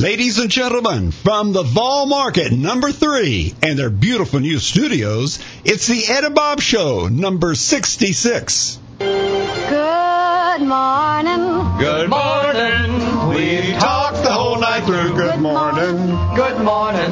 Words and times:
Ladies 0.00 0.38
and 0.38 0.50
gentlemen, 0.50 1.10
from 1.10 1.52
the 1.52 1.62
Vol 1.62 2.06
Market 2.06 2.52
number 2.52 2.90
three 2.90 3.54
and 3.62 3.78
their 3.78 3.90
beautiful 3.90 4.40
new 4.40 4.58
studios, 4.58 5.38
it's 5.62 5.88
the 5.88 6.06
Ed 6.08 6.24
and 6.24 6.34
Bob 6.34 6.62
Show 6.62 7.08
number 7.08 7.54
66. 7.54 8.78
Good 8.98 10.62
morning. 10.62 11.78
Good 11.78 12.08
morning. 12.08 13.28
We 13.28 13.72
talked 13.72 14.24
the 14.24 14.32
whole 14.32 14.58
night 14.58 14.84
through. 14.84 15.16
Good 15.16 15.38
morning. 15.38 15.96
Good 16.34 16.64
morning 16.64 17.10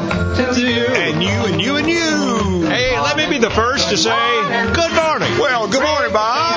to 0.54 0.58
you. 0.58 0.86
And 0.86 1.22
you 1.22 1.28
and 1.28 1.60
you 1.60 1.76
and 1.76 1.90
you. 1.90 2.66
Hey, 2.68 2.98
let 2.98 3.18
me 3.18 3.28
be 3.28 3.36
the 3.36 3.50
first 3.50 3.90
to 3.90 3.98
say 3.98 4.10
good 4.72 4.94
morning. 4.94 5.38
Well, 5.38 5.68
good 5.68 5.82
morning, 5.82 6.12
Bob. 6.14 6.47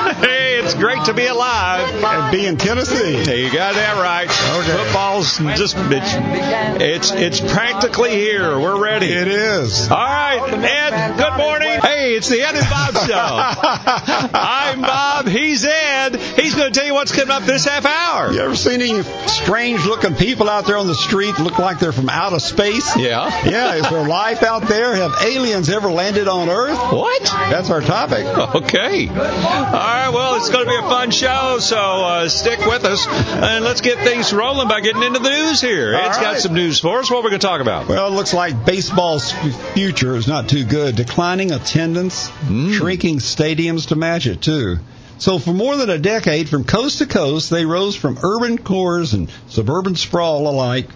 Hey, 1.12 1.22
it's 1.22 1.22
great 1.22 1.22
to 1.22 1.22
be 1.22 1.26
alive. 1.26 2.04
And 2.04 2.32
be 2.32 2.46
in 2.46 2.56
Tennessee. 2.56 3.42
You 3.42 3.52
got 3.52 3.74
that 3.74 3.96
right. 4.00 4.28
Okay. 4.28 4.84
Football's 4.84 5.38
just 5.58 5.76
it's, 5.78 7.10
it's 7.10 7.10
it's 7.12 7.52
practically 7.52 8.10
here. 8.10 8.58
We're 8.58 8.82
ready. 8.82 9.06
It 9.06 9.28
is. 9.28 9.90
All 9.90 9.96
right, 9.96 10.40
Ed. 10.52 11.16
Good 11.16 11.36
morning. 11.36 11.80
Hey, 11.80 12.14
it's 12.14 12.28
the 12.28 12.40
Ed 12.42 12.54
and 12.54 12.68
Bob 12.68 12.94
Show. 13.06 14.30
I'm 14.34 14.80
Bob. 14.80 15.26
He's 15.26 15.64
Ed. 15.64 16.16
He's 16.16 16.54
going 16.54 16.72
to 16.72 16.78
tell 16.78 16.86
you 16.86 16.94
what's 16.94 17.12
coming 17.12 17.30
up 17.30 17.44
this 17.44 17.64
half 17.64 17.84
hour. 17.84 18.32
You 18.32 18.40
ever 18.40 18.56
seen 18.56 18.80
any 18.80 19.02
strange 19.26 19.84
looking 19.84 20.14
people 20.14 20.48
out 20.48 20.66
there 20.66 20.76
on 20.76 20.86
the 20.86 20.94
street 20.94 21.38
look 21.38 21.58
like 21.58 21.78
they're 21.78 21.92
from 21.92 22.08
outer 22.08 22.40
space? 22.40 22.96
Yeah. 22.96 23.28
Yeah, 23.48 23.74
is 23.74 23.88
there 23.88 24.06
life 24.06 24.42
out 24.42 24.68
there? 24.68 24.94
Have 24.94 25.12
aliens 25.22 25.68
ever 25.68 25.90
landed 25.90 26.28
on 26.28 26.48
Earth? 26.48 26.78
What? 26.92 27.22
That's 27.22 27.70
our 27.70 27.80
topic. 27.80 28.24
Okay. 28.62 29.08
All 29.08 29.14
right. 29.14 30.08
It's 30.42 30.50
going 30.50 30.64
to 30.64 30.70
be 30.72 30.76
a 30.76 30.82
fun 30.82 31.12
show, 31.12 31.58
so 31.60 31.78
uh, 31.78 32.28
stick 32.28 32.58
with 32.66 32.84
us 32.84 33.06
and 33.06 33.64
let's 33.64 33.80
get 33.80 33.98
things 33.98 34.32
rolling 34.32 34.66
by 34.66 34.80
getting 34.80 35.04
into 35.04 35.20
the 35.20 35.30
news 35.30 35.60
here. 35.60 35.94
All 35.94 36.00
Ed's 36.00 36.18
got 36.18 36.40
some 36.40 36.52
news 36.52 36.80
for 36.80 36.98
us. 36.98 37.08
What 37.08 37.18
are 37.18 37.22
we 37.22 37.30
going 37.30 37.38
to 37.40 37.46
talk 37.46 37.60
about? 37.60 37.86
Well, 37.86 38.08
it 38.08 38.10
looks 38.10 38.34
like 38.34 38.66
baseball's 38.66 39.30
future 39.72 40.16
is 40.16 40.26
not 40.26 40.48
too 40.48 40.64
good. 40.64 40.96
Declining 40.96 41.52
attendance, 41.52 42.28
shrinking 42.48 43.18
stadiums 43.18 43.90
to 43.90 43.94
match 43.94 44.26
it, 44.26 44.42
too. 44.42 44.78
So, 45.18 45.38
for 45.38 45.52
more 45.52 45.76
than 45.76 45.88
a 45.90 45.98
decade, 45.98 46.48
from 46.48 46.64
coast 46.64 46.98
to 46.98 47.06
coast, 47.06 47.48
they 47.48 47.64
rose 47.64 47.94
from 47.94 48.18
urban 48.20 48.58
cores 48.58 49.14
and 49.14 49.30
suburban 49.46 49.94
sprawl 49.94 50.48
alike, 50.48 50.88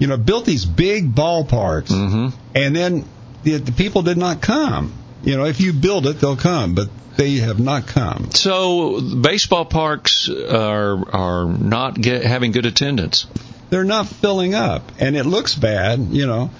you 0.00 0.08
know, 0.08 0.16
built 0.16 0.46
these 0.46 0.64
big 0.64 1.14
ballparks. 1.14 1.92
Mm-hmm. 1.92 2.36
And 2.56 2.74
then 2.74 3.04
the, 3.44 3.58
the 3.58 3.70
people 3.70 4.02
did 4.02 4.18
not 4.18 4.42
come. 4.42 4.92
You 5.24 5.36
know, 5.36 5.44
if 5.44 5.60
you 5.60 5.72
build 5.72 6.06
it, 6.06 6.20
they'll 6.20 6.36
come, 6.36 6.74
but 6.74 6.88
they 7.16 7.34
have 7.36 7.58
not 7.60 7.86
come. 7.86 8.30
So 8.32 9.00
baseball 9.00 9.64
parks 9.64 10.28
are 10.28 11.08
are 11.14 11.46
not 11.46 12.00
get, 12.00 12.24
having 12.24 12.52
good 12.52 12.66
attendance. 12.66 13.26
they're 13.70 13.84
not 13.84 14.06
filling 14.08 14.54
up, 14.54 14.82
and 15.00 15.16
it 15.16 15.24
looks 15.24 15.54
bad, 15.54 16.00
you 16.10 16.26
know, 16.26 16.50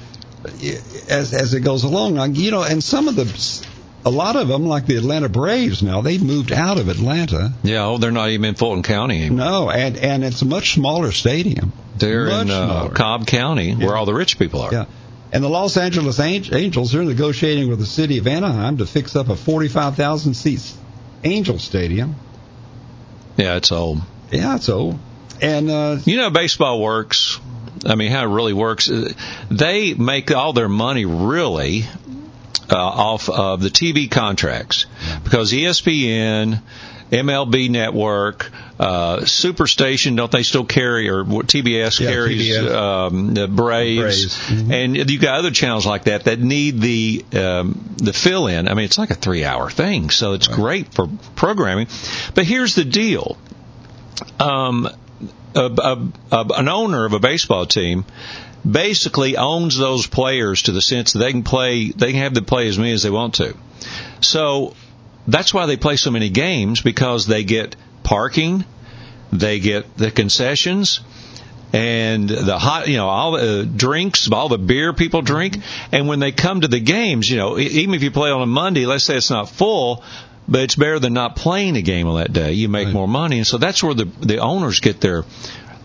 as 1.08 1.32
as 1.34 1.54
it 1.54 1.60
goes 1.60 1.84
along. 1.84 2.14
Like, 2.14 2.36
You 2.36 2.50
know, 2.50 2.62
and 2.62 2.82
some 2.82 3.08
of 3.08 3.16
the, 3.16 3.62
a 4.04 4.10
lot 4.10 4.36
of 4.36 4.48
them, 4.48 4.66
like 4.66 4.86
the 4.86 4.96
Atlanta 4.96 5.28
Braves, 5.28 5.82
now 5.82 6.00
they've 6.00 6.22
moved 6.22 6.52
out 6.52 6.78
of 6.78 6.88
Atlanta. 6.88 7.52
Yeah, 7.62 7.86
oh, 7.86 7.98
they're 7.98 8.10
not 8.12 8.30
even 8.30 8.44
in 8.50 8.54
Fulton 8.54 8.82
County 8.82 9.20
anymore. 9.22 9.38
No, 9.46 9.70
and 9.70 9.96
and 9.96 10.24
it's 10.24 10.42
a 10.42 10.46
much 10.46 10.74
smaller 10.74 11.12
stadium. 11.12 11.72
They're 11.96 12.26
much 12.26 12.46
in 12.46 12.50
uh. 12.50 12.88
Cobb 12.88 13.26
County, 13.26 13.70
Yeah. 13.70 13.86
where 13.86 13.96
all 13.96 14.06
the 14.06 14.14
rich 14.14 14.38
people 14.38 14.60
are. 14.62 14.72
Yeah. 14.72 14.84
And 15.34 15.42
the 15.42 15.48
Los 15.48 15.76
Angeles 15.76 16.20
Angels, 16.20 16.92
they're 16.92 17.02
negotiating 17.02 17.68
with 17.68 17.80
the 17.80 17.86
city 17.86 18.18
of 18.18 18.26
Anaheim 18.28 18.78
to 18.78 18.86
fix 18.86 19.16
up 19.16 19.28
a 19.28 19.36
45,000 19.36 20.32
seats 20.34 20.76
Angel 21.24 21.58
Stadium. 21.58 22.14
Yeah, 23.36 23.56
it's 23.56 23.72
old. 23.72 23.98
Yeah, 24.30 24.54
it's 24.54 24.68
old. 24.68 24.96
And 25.42 25.68
uh, 25.68 25.98
You 26.04 26.18
know, 26.18 26.30
baseball 26.30 26.80
works. 26.80 27.40
I 27.84 27.96
mean, 27.96 28.12
how 28.12 28.22
it 28.22 28.32
really 28.32 28.52
works. 28.52 28.88
uh, 28.88 29.12
They 29.50 29.94
make 29.94 30.30
all 30.30 30.52
their 30.52 30.68
money 30.68 31.04
really 31.04 31.82
uh, 32.70 32.76
off 32.76 33.28
of 33.28 33.60
the 33.60 33.70
TV 33.70 34.08
contracts 34.08 34.86
because 35.24 35.52
ESPN, 35.52 36.62
MLB 37.14 37.70
Network, 37.70 38.50
uh, 38.78 39.18
Superstation, 39.18 40.16
don't 40.16 40.32
they 40.32 40.42
still 40.42 40.64
carry 40.64 41.08
or 41.08 41.22
what 41.22 41.46
TBS 41.46 42.00
Yeah, 42.00 42.10
carries 42.10 42.56
TBS. 42.56 42.74
Um, 42.74 43.34
the 43.34 43.46
Braves, 43.46 44.00
Braves. 44.02 44.36
Mhm. 44.62 44.72
and 44.72 45.10
you 45.10 45.18
got 45.18 45.38
other 45.38 45.52
channels 45.52 45.86
like 45.86 46.04
that 46.04 46.24
that 46.24 46.40
need 46.40 46.80
the 46.80 47.24
um, 47.34 47.94
the 47.98 48.12
fill 48.12 48.48
in. 48.48 48.66
I 48.68 48.74
mean, 48.74 48.84
it's 48.84 48.98
like 48.98 49.10
a 49.10 49.14
three 49.14 49.44
hour 49.44 49.70
thing, 49.70 50.10
so 50.10 50.32
it's 50.32 50.48
great 50.48 50.92
for 50.92 51.08
programming. 51.36 51.86
But 52.34 52.46
here's 52.46 52.74
the 52.74 52.84
deal. 52.84 53.38
Um, 54.40 54.88
a, 55.54 55.60
a, 55.60 56.08
a, 56.32 56.46
an 56.56 56.68
owner 56.68 57.04
of 57.04 57.12
a 57.12 57.20
baseball 57.20 57.66
team 57.66 58.04
basically 58.68 59.36
owns 59.36 59.76
those 59.76 60.06
players 60.06 60.62
to 60.62 60.72
the 60.72 60.82
sense 60.82 61.12
that 61.12 61.18
they 61.20 61.30
can 61.30 61.42
play, 61.44 61.90
they 61.90 62.12
can 62.12 62.20
have 62.20 62.34
them 62.34 62.44
play 62.44 62.66
as 62.66 62.78
many 62.78 62.92
as 62.92 63.02
they 63.02 63.10
want 63.10 63.34
to. 63.34 63.54
So 64.20 64.74
that's 65.26 65.54
why 65.54 65.66
they 65.66 65.76
play 65.76 65.96
so 65.96 66.10
many 66.10 66.28
games 66.28 66.82
because 66.82 67.26
they 67.26 67.44
get 67.44 67.76
parking, 68.02 68.64
they 69.32 69.60
get 69.60 69.96
the 69.96 70.10
concessions, 70.10 71.00
and 71.72 72.28
the 72.28 72.58
hot, 72.58 72.86
you 72.86 72.96
know, 72.96 73.08
all 73.08 73.32
the 73.32 73.60
uh, 73.60 73.64
drinks, 73.64 74.30
all 74.30 74.48
the 74.48 74.58
beer 74.58 74.92
people 74.92 75.22
drink. 75.22 75.58
And 75.90 76.06
when 76.06 76.20
they 76.20 76.30
come 76.30 76.60
to 76.60 76.68
the 76.68 76.78
games, 76.78 77.28
you 77.28 77.36
know, 77.36 77.58
even 77.58 77.94
if 77.94 78.02
you 78.02 78.12
play 78.12 78.30
on 78.30 78.42
a 78.42 78.46
Monday, 78.46 78.86
let's 78.86 79.04
say 79.04 79.16
it's 79.16 79.30
not 79.30 79.48
full, 79.48 80.04
but 80.46 80.60
it's 80.60 80.76
better 80.76 81.00
than 81.00 81.14
not 81.14 81.34
playing 81.36 81.76
a 81.76 81.82
game 81.82 82.06
on 82.06 82.16
that 82.18 82.32
day. 82.32 82.52
You 82.52 82.68
make 82.68 82.88
more 82.88 83.08
money, 83.08 83.38
and 83.38 83.46
so 83.46 83.58
that's 83.58 83.82
where 83.82 83.94
the 83.94 84.04
the 84.04 84.38
owners 84.38 84.80
get 84.80 85.00
their 85.00 85.24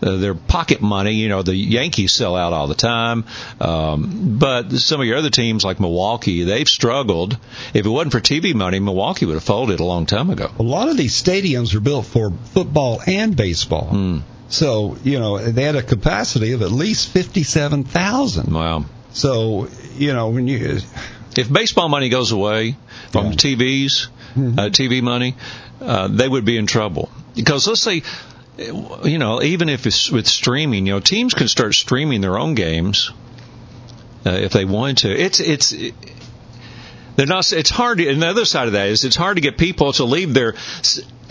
uh, 0.02 0.16
their 0.16 0.34
pocket 0.34 0.80
money. 0.80 1.12
You 1.14 1.28
know, 1.28 1.42
the 1.42 1.54
Yankees 1.54 2.12
sell 2.12 2.36
out 2.36 2.52
all 2.52 2.66
the 2.66 2.74
time, 2.74 3.24
um, 3.60 4.38
but 4.38 4.70
some 4.72 5.00
of 5.00 5.06
your 5.06 5.18
other 5.18 5.30
teams 5.30 5.64
like 5.64 5.80
Milwaukee, 5.80 6.44
they've 6.44 6.68
struggled. 6.68 7.36
If 7.74 7.86
it 7.86 7.88
wasn't 7.88 8.12
for 8.12 8.20
TV 8.20 8.54
money, 8.54 8.80
Milwaukee 8.80 9.26
would 9.26 9.34
have 9.34 9.44
folded 9.44 9.80
a 9.80 9.84
long 9.84 10.06
time 10.06 10.30
ago. 10.30 10.50
a 10.58 10.62
lot 10.62 10.88
of 10.88 10.96
these 10.96 11.20
stadiums 11.20 11.74
are 11.74 11.80
built 11.80 12.06
for 12.06 12.30
football 12.52 13.00
and 13.06 13.36
baseball. 13.36 13.86
Hmm. 13.88 14.18
So, 14.48 14.96
you 15.04 15.20
know, 15.20 15.38
they 15.38 15.62
had 15.62 15.76
a 15.76 15.82
capacity 15.82 16.52
of 16.52 16.62
at 16.62 16.72
least 16.72 17.10
57,000. 17.10 18.52
Wow. 18.52 18.84
So, 19.12 19.68
you 19.96 20.12
know, 20.12 20.30
when 20.30 20.48
you 20.48 20.78
if 21.36 21.52
baseball 21.52 21.88
money 21.88 22.08
goes 22.08 22.32
away 22.32 22.76
from 23.12 23.26
Yeah. 23.26 23.32
TVs, 23.32 24.08
uh, 24.36 24.70
TV 24.70 25.02
money, 25.02 25.36
uh, 25.80 26.08
they 26.08 26.28
would 26.28 26.44
be 26.44 26.56
in 26.56 26.66
trouble. 26.66 27.10
Because 27.36 27.66
let's 27.68 27.80
say, 27.80 28.02
you 28.60 29.18
know, 29.18 29.42
even 29.42 29.68
if 29.68 29.86
it's 29.86 30.10
with 30.10 30.26
streaming, 30.26 30.86
you 30.86 30.94
know, 30.94 31.00
teams 31.00 31.34
can 31.34 31.48
start 31.48 31.74
streaming 31.74 32.20
their 32.20 32.38
own 32.38 32.54
games 32.54 33.10
uh, 34.26 34.30
if 34.30 34.52
they 34.52 34.64
want 34.64 34.98
to. 34.98 35.10
It's 35.10 35.40
it's. 35.40 35.74
They're 37.16 37.26
not. 37.26 37.52
It's 37.52 37.70
hard. 37.70 37.98
To, 37.98 38.08
and 38.08 38.22
the 38.22 38.28
other 38.28 38.44
side 38.44 38.66
of 38.66 38.74
that 38.74 38.88
is 38.88 39.04
it's 39.04 39.16
hard 39.16 39.36
to 39.36 39.40
get 39.40 39.58
people 39.58 39.92
to 39.94 40.04
leave 40.04 40.34
their 40.34 40.54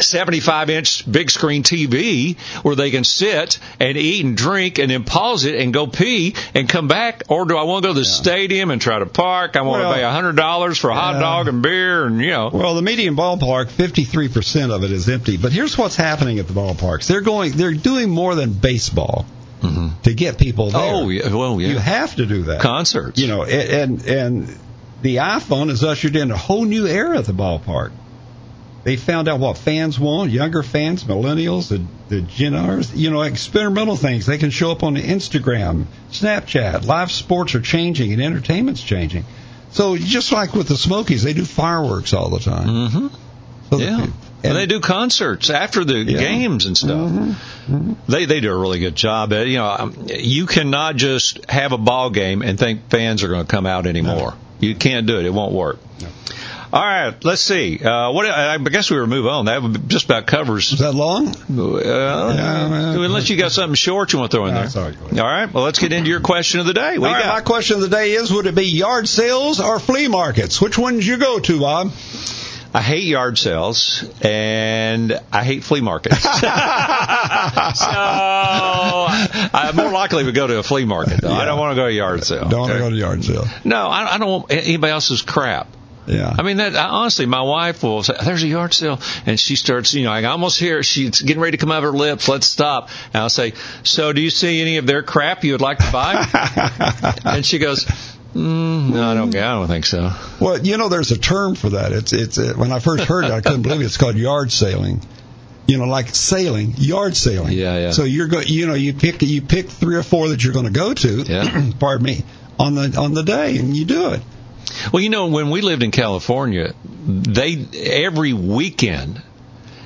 75 0.02 0.70
inch 0.70 1.12
big 1.12 1.30
screen 1.30 1.64
TV 1.64 2.38
where 2.64 2.76
they 2.76 2.92
can 2.92 3.04
sit 3.04 3.60
and 3.80 3.98
eat 3.98 4.26
and 4.26 4.38
drink 4.38 4.80
and 4.80 4.90
then 4.90 5.04
pause 5.04 5.46
it 5.46 5.56
and 5.56 5.74
go 5.74 5.88
pee 5.88 6.36
and 6.54 6.68
come 6.68 6.88
back. 6.88 7.24
Or 7.30 7.46
do 7.46 7.58
I 7.58 7.64
want 7.64 7.84
to 7.84 7.90
go 7.90 7.94
to 7.94 8.00
the 8.00 8.06
stadium 8.06 8.72
and 8.72 8.82
try 8.82 9.00
to 9.00 9.06
park? 9.06 9.56
I 9.56 9.62
want 9.62 9.82
Well, 9.82 9.92
to 9.92 9.98
pay 9.98 10.04
a 10.04 10.12
hundred 10.12 10.36
dollars 10.36 10.78
for 10.78 10.90
a 10.90 10.96
hot 10.96 11.16
yeah. 11.16 11.22
dog 11.22 11.48
and 11.48 11.62
beer 11.62 12.06
and 12.06 12.22
you 12.22 12.32
know. 12.32 12.50
Well, 12.52 12.76
the 12.76 12.82
median 12.82 13.16
ballpark, 13.16 13.68
53% 13.68 14.72
of 14.72 14.84
it 14.84 14.92
is 14.92 15.10
empty. 15.10 15.38
But 15.38 15.52
here's 15.52 15.78
what's 15.78 15.96
happening 15.96 16.40
at 16.40 16.48
the 16.48 16.54
ballparks. 16.54 17.08
They're 17.08 17.22
going, 17.22 17.54
they're 17.54 17.74
doing 17.74 18.10
more 18.10 18.36
than 18.36 18.54
baseball 18.54 19.26
mm-hmm. 19.62 20.02
to 20.04 20.14
get 20.14 20.38
people 20.38 20.68
oh, 20.68 20.72
there. 20.72 20.94
Oh 20.96 21.10
yeah. 21.10 21.34
Well 21.34 21.60
You 21.60 21.78
have 21.78 22.16
to 22.16 22.26
do 22.26 22.44
that. 22.44 22.62
Concerts. 22.62 23.20
You 23.20 23.28
know, 23.28 23.44
and, 23.44 24.06
and 24.06 24.60
the 25.02 25.18
iPhone 25.18 25.70
has 25.70 25.84
ushered 25.84 26.16
in 26.16 26.32
a 26.32 26.38
whole 26.38 26.66
new 26.66 26.86
era 26.88 27.18
at 27.20 27.26
the 27.26 27.34
ballpark. 27.34 27.92
They 28.84 28.96
found 28.96 29.28
out 29.28 29.40
what 29.40 29.58
fans 29.58 30.00
want, 30.00 30.32
younger 30.32 30.64
fans, 30.64 31.04
millennials, 31.04 31.68
the, 31.70 31.82
the 32.08 32.22
Gen 32.22 32.56
Rs, 32.56 32.96
you 32.96 33.12
know, 33.12 33.22
experimental 33.24 33.96
things. 33.98 34.26
They 34.26 34.38
can 34.38 34.50
show 34.52 34.72
up 34.72 34.84
on 34.84 34.96
Instagram, 34.96 35.86
Snapchat. 36.12 36.86
Live 36.86 37.12
sports 37.12 37.56
are 37.56 37.62
changing 37.62 38.14
and 38.14 38.22
entertainment's 38.22 38.82
changing. 38.82 39.26
So 39.72 39.98
just 39.98 40.32
like 40.32 40.54
with 40.54 40.68
the 40.70 40.78
Smokies, 40.78 41.24
they 41.24 41.34
do 41.34 41.46
fireworks 41.46 42.14
all 42.14 42.30
the 42.30 42.40
time. 42.40 42.68
Mm-hmm. 42.68 43.08
So 43.70 43.78
Yeah. 43.80 44.06
pe- 44.42 44.48
And 44.50 44.58
they 44.58 44.66
do 44.66 44.80
concerts 44.80 45.50
after 45.50 45.84
the 45.84 45.98
Yeah. 46.00 46.18
games 46.20 46.66
and 46.66 46.78
stuff. 46.78 47.12
They 48.08 48.26
they 48.26 48.40
do 48.40 48.52
a 48.52 48.58
really 48.58 48.80
good 48.80 48.96
job. 48.96 49.34
At, 49.34 49.48
you 49.48 49.58
know, 49.58 49.68
um, 49.68 50.08
you 50.08 50.46
cannot 50.48 50.96
just 50.96 51.48
have 51.52 51.74
a 51.74 51.78
ball 51.78 52.10
game 52.10 52.42
and 52.42 52.58
think 52.58 52.90
fans 52.90 53.22
are 53.24 53.28
going 53.28 53.46
to 53.46 53.52
come 53.52 53.66
out 53.66 53.86
anymore. 53.86 54.34
You 54.60 54.76
can't 54.76 55.08
do 55.08 55.20
it. 55.20 55.26
It 55.26 55.34
won't 55.34 55.54
work. 55.54 55.80
All 56.72 56.84
right, 56.84 57.16
let's 57.26 57.42
see. 57.42 57.80
Uh, 57.84 58.12
what 58.12 58.28
I 58.28 58.58
guess 58.60 58.92
we 58.92 59.00
will 59.00 59.08
move 59.08 59.26
on. 59.26 59.46
That 59.46 59.64
would 59.64 59.90
just 59.90 60.06
about 60.06 60.28
covers. 60.28 60.72
Is 60.72 60.80
that 60.80 60.94
long? 60.94 61.28
Uh, 61.30 62.34
man. 62.70 63.00
unless 63.00 63.28
you 63.28 63.38
got 63.38 63.52
something 63.52 63.74
short 63.74 64.14
you 64.14 64.20
want 64.20 64.30
to 64.30 64.38
throw 64.38 64.46
in 64.46 64.54
No, 64.54 64.60
there. 64.62 64.70
sorry. 64.70 64.96
All 65.18 65.26
right. 65.26 65.52
Well, 65.52 65.64
let's 65.64 65.80
get 65.80 65.94
into 65.94 66.12
your 66.12 66.20
question 66.20 66.60
of 66.60 66.68
the 66.68 66.76
day. 66.76 67.00
What 67.00 67.08
All 67.10 67.14
right, 67.16 67.26
my 67.28 67.42
question 67.42 67.78
of 67.78 67.82
the 67.82 67.90
day 67.90 68.12
is: 68.12 68.32
Would 68.32 68.46
it 68.46 68.54
be 68.54 68.66
yard 68.68 69.08
sales 69.08 69.60
or 69.60 69.80
flea 69.80 70.08
markets? 70.10 70.62
Which 70.62 70.78
ones 70.78 71.08
you 71.08 71.18
go 71.18 71.40
to, 71.40 71.60
Bob? 71.60 71.92
I 72.72 72.82
hate 72.82 73.04
yard 73.04 73.38
sales 73.40 74.04
and 74.22 75.20
I 75.32 75.44
hate 75.44 75.64
flea 75.64 75.82
markets. 75.82 76.22
so 76.22 76.30
I'm 79.54 79.76
more 79.76 79.92
likely 79.92 80.26
to 80.26 80.32
go 80.32 80.46
to 80.46 80.60
a 80.60 80.64
flea 80.64 80.86
market. 80.86 81.22
Though. 81.22 81.34
I 81.34 81.46
don't 81.46 81.58
want 81.60 81.72
to 81.72 81.76
go 81.76 81.86
to 81.86 81.90
a 81.90 81.92
yard 81.92 82.24
sale. 82.24 82.48
Don't 82.48 82.62
want 82.62 82.74
to 82.74 82.80
go 82.80 82.90
to 82.92 82.96
yard 82.96 83.24
sale. 83.24 83.46
No, 83.64 83.88
I, 83.88 84.16
I 84.16 84.18
don't 84.20 84.30
want 84.30 84.52
anybody 84.52 84.92
else's 84.92 85.24
crap. 85.24 85.68
Yeah. 86.06 86.36
I 86.38 86.42
mean, 86.42 86.58
that 86.58 86.76
honestly, 86.76 87.26
my 87.28 87.42
wife 87.42 87.84
will 87.84 88.02
say, 88.02 88.16
"There's 88.24 88.42
a 88.42 88.48
yard 88.48 88.74
sale," 88.74 89.00
and 89.28 89.40
she 89.40 89.56
starts, 89.56 89.94
you 89.94 90.04
know, 90.04 90.12
I 90.12 90.24
almost 90.24 90.60
hear 90.60 90.82
she's 90.82 91.22
getting 91.22 91.42
ready 91.42 91.56
to 91.56 91.62
come 91.62 91.72
out 91.72 91.84
of 91.84 91.84
her 91.84 91.98
lips. 91.98 92.28
Let's 92.28 92.48
stop. 92.48 92.90
And 93.14 93.22
I'll 93.22 93.30
say, 93.30 93.54
"So, 93.84 94.12
do 94.12 94.20
you 94.20 94.32
see 94.32 94.60
any 94.60 94.78
of 94.78 94.88
their 94.88 95.04
crap 95.04 95.44
you 95.44 95.52
would 95.52 95.62
like 95.62 95.78
to 95.78 95.92
buy?" 95.92 97.14
and 97.26 97.46
she 97.46 97.60
goes, 97.60 97.86
Mm, 98.34 98.92
no, 98.92 99.12
I 99.12 99.14
don't. 99.16 99.36
I 99.36 99.54
don't 99.56 99.68
think 99.68 99.86
so. 99.86 100.12
Well, 100.40 100.60
you 100.60 100.78
know, 100.78 100.88
there's 100.88 101.12
a 101.12 101.18
term 101.18 101.56
for 101.56 101.72
that. 101.72 101.92
It's 101.92 102.14
it's 102.14 102.38
uh, 102.38 102.54
when 102.56 102.72
I 102.72 102.80
first 102.80 103.06
heard 103.06 103.26
it, 103.26 103.32
I 103.32 103.42
couldn't 103.42 103.64
believe 103.64 103.82
it. 103.82 103.86
It's 103.86 103.98
called 103.98 104.16
yard 104.16 104.52
sailing. 104.52 105.02
You 105.66 105.78
know, 105.78 105.86
like 105.86 106.10
sailing, 106.10 106.74
yard 106.78 107.16
sailing. 107.16 107.58
Yeah, 107.58 107.78
yeah. 107.78 107.92
So 107.92 108.04
you're 108.04 108.28
going, 108.28 108.48
you 108.48 108.68
know, 108.68 108.76
you 108.76 108.94
pick 108.94 109.22
you 109.22 109.42
pick 109.42 109.70
three 109.70 109.96
or 109.96 110.04
four 110.04 110.30
that 110.30 110.44
you're 110.44 110.54
going 110.54 110.66
to 110.66 110.72
go 110.72 110.94
to. 110.94 111.22
Yeah. 111.24 111.72
pardon 111.80 112.06
me, 112.06 112.24
on 112.60 112.76
the 112.76 112.96
on 113.00 113.14
the 113.14 113.24
day, 113.24 113.58
and 113.58 113.76
you 113.76 113.86
do 113.86 114.12
it. 114.14 114.22
Well, 114.94 115.02
you 115.02 115.10
know, 115.10 115.28
when 115.28 115.50
we 115.50 115.62
lived 115.62 115.82
in 115.82 115.92
California, 115.92 116.74
they 117.06 117.66
every 117.74 118.34
weekend 118.34 119.22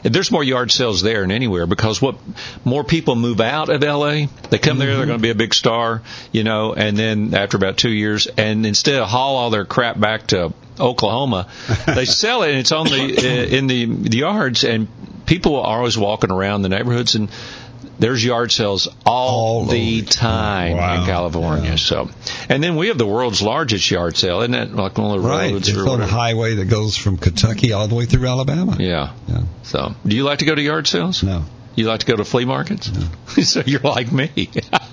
there's 0.03 0.31
more 0.31 0.43
yard 0.43 0.71
sales 0.71 1.01
there 1.01 1.21
than 1.21 1.31
anywhere 1.31 1.65
because 1.65 2.01
what 2.01 2.17
more 2.63 2.83
people 2.83 3.15
move 3.15 3.41
out 3.41 3.69
of 3.69 3.81
LA, 3.81 4.25
they 4.49 4.59
come 4.59 4.77
there, 4.77 4.87
they're 4.87 4.97
mm-hmm. 4.97 5.07
going 5.07 5.19
to 5.19 5.23
be 5.23 5.29
a 5.29 5.35
big 5.35 5.53
star, 5.53 6.01
you 6.31 6.43
know, 6.43 6.73
and 6.73 6.97
then 6.97 7.33
after 7.33 7.57
about 7.57 7.77
two 7.77 7.91
years, 7.91 8.27
and 8.27 8.65
instead 8.65 9.01
of 9.01 9.07
haul 9.07 9.37
all 9.37 9.49
their 9.49 9.65
crap 9.65 9.99
back 9.99 10.27
to 10.27 10.53
Oklahoma, 10.79 11.47
they 11.87 12.05
sell 12.05 12.43
it 12.43 12.49
and 12.49 12.59
it's 12.59 12.71
on 12.71 12.87
the 12.87 13.57
in 13.57 13.67
the, 13.67 13.85
the 13.85 14.17
yards, 14.17 14.63
and 14.63 14.87
people 15.25 15.57
are 15.57 15.77
always 15.77 15.97
walking 15.97 16.31
around 16.31 16.61
the 16.61 16.69
neighborhoods 16.69 17.15
and 17.15 17.29
there's 17.99 18.23
yard 18.23 18.51
sales 18.51 18.87
all, 19.05 19.61
All 19.61 19.65
the 19.65 20.01
time 20.01 20.77
Wow. 20.77 21.01
in 21.01 21.05
California. 21.07 21.69
Yeah. 21.71 21.75
So, 21.75 22.09
and 22.49 22.63
then 22.63 22.75
we 22.75 22.87
have 22.87 22.97
the 22.97 23.05
world's 23.05 23.41
largest 23.41 23.89
yard 23.91 24.17
sale, 24.17 24.41
isn't 24.41 24.53
it? 24.53 24.73
like 24.75 24.97
one 24.97 25.15
of 25.15 25.21
the 25.21 25.27
Right. 25.27 25.51
roads 25.51 25.69
It's 25.69 25.77
or 25.77 25.87
on 25.89 26.01
a 26.01 26.07
highway 26.07 26.55
that 26.55 26.65
goes 26.65 26.97
from 26.97 27.17
Kentucky 27.17 27.73
all 27.73 27.87
the 27.87 27.95
way 27.95 28.05
through 28.05 28.27
Alabama. 28.27 28.77
Yeah. 28.79 29.11
Yeah. 29.27 29.41
So, 29.63 29.93
do 30.05 30.15
you 30.15 30.23
like 30.23 30.39
to 30.39 30.45
go 30.45 30.55
to 30.55 30.61
yard 30.61 30.87
sales? 30.87 31.23
No. 31.23 31.43
You 31.75 31.85
like 31.87 32.01
to 32.01 32.05
go 32.05 32.15
to 32.17 32.23
flea 32.25 32.45
markets? 32.45 32.91
so 33.49 33.61
you're 33.65 33.79
like 33.81 34.11
me. 34.11 34.29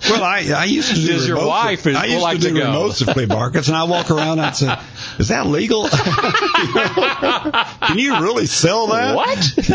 Well, 0.08 0.22
I, 0.24 0.50
I 0.56 0.64
used 0.64 0.88
to 0.88 0.94
do 0.94 1.06
Does 1.08 1.28
your 1.28 1.46
wife 1.46 1.86
is- 1.86 1.94
I 1.94 2.06
used 2.06 2.22
like 2.22 2.38
to 2.40 2.48
to 2.48 2.54
do 2.54 2.58
go? 2.60 2.64
remotes 2.66 3.06
at 3.06 3.12
flea 3.14 3.26
markets, 3.26 3.68
and 3.68 3.76
I 3.76 3.84
walk 3.84 4.10
around 4.10 4.38
and 4.38 4.40
I'd 4.42 4.56
say, 4.56 4.74
"Is 5.18 5.28
that 5.28 5.46
legal? 5.46 5.86
Can 7.86 7.98
you 7.98 8.20
really 8.20 8.46
sell 8.46 8.86
that?" 8.88 9.14
what? 9.14 9.68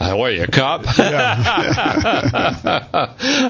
Uh, 0.00 0.14
what 0.16 0.30
are 0.30 0.34
you, 0.34 0.42
a 0.44 0.46
cop? 0.46 0.86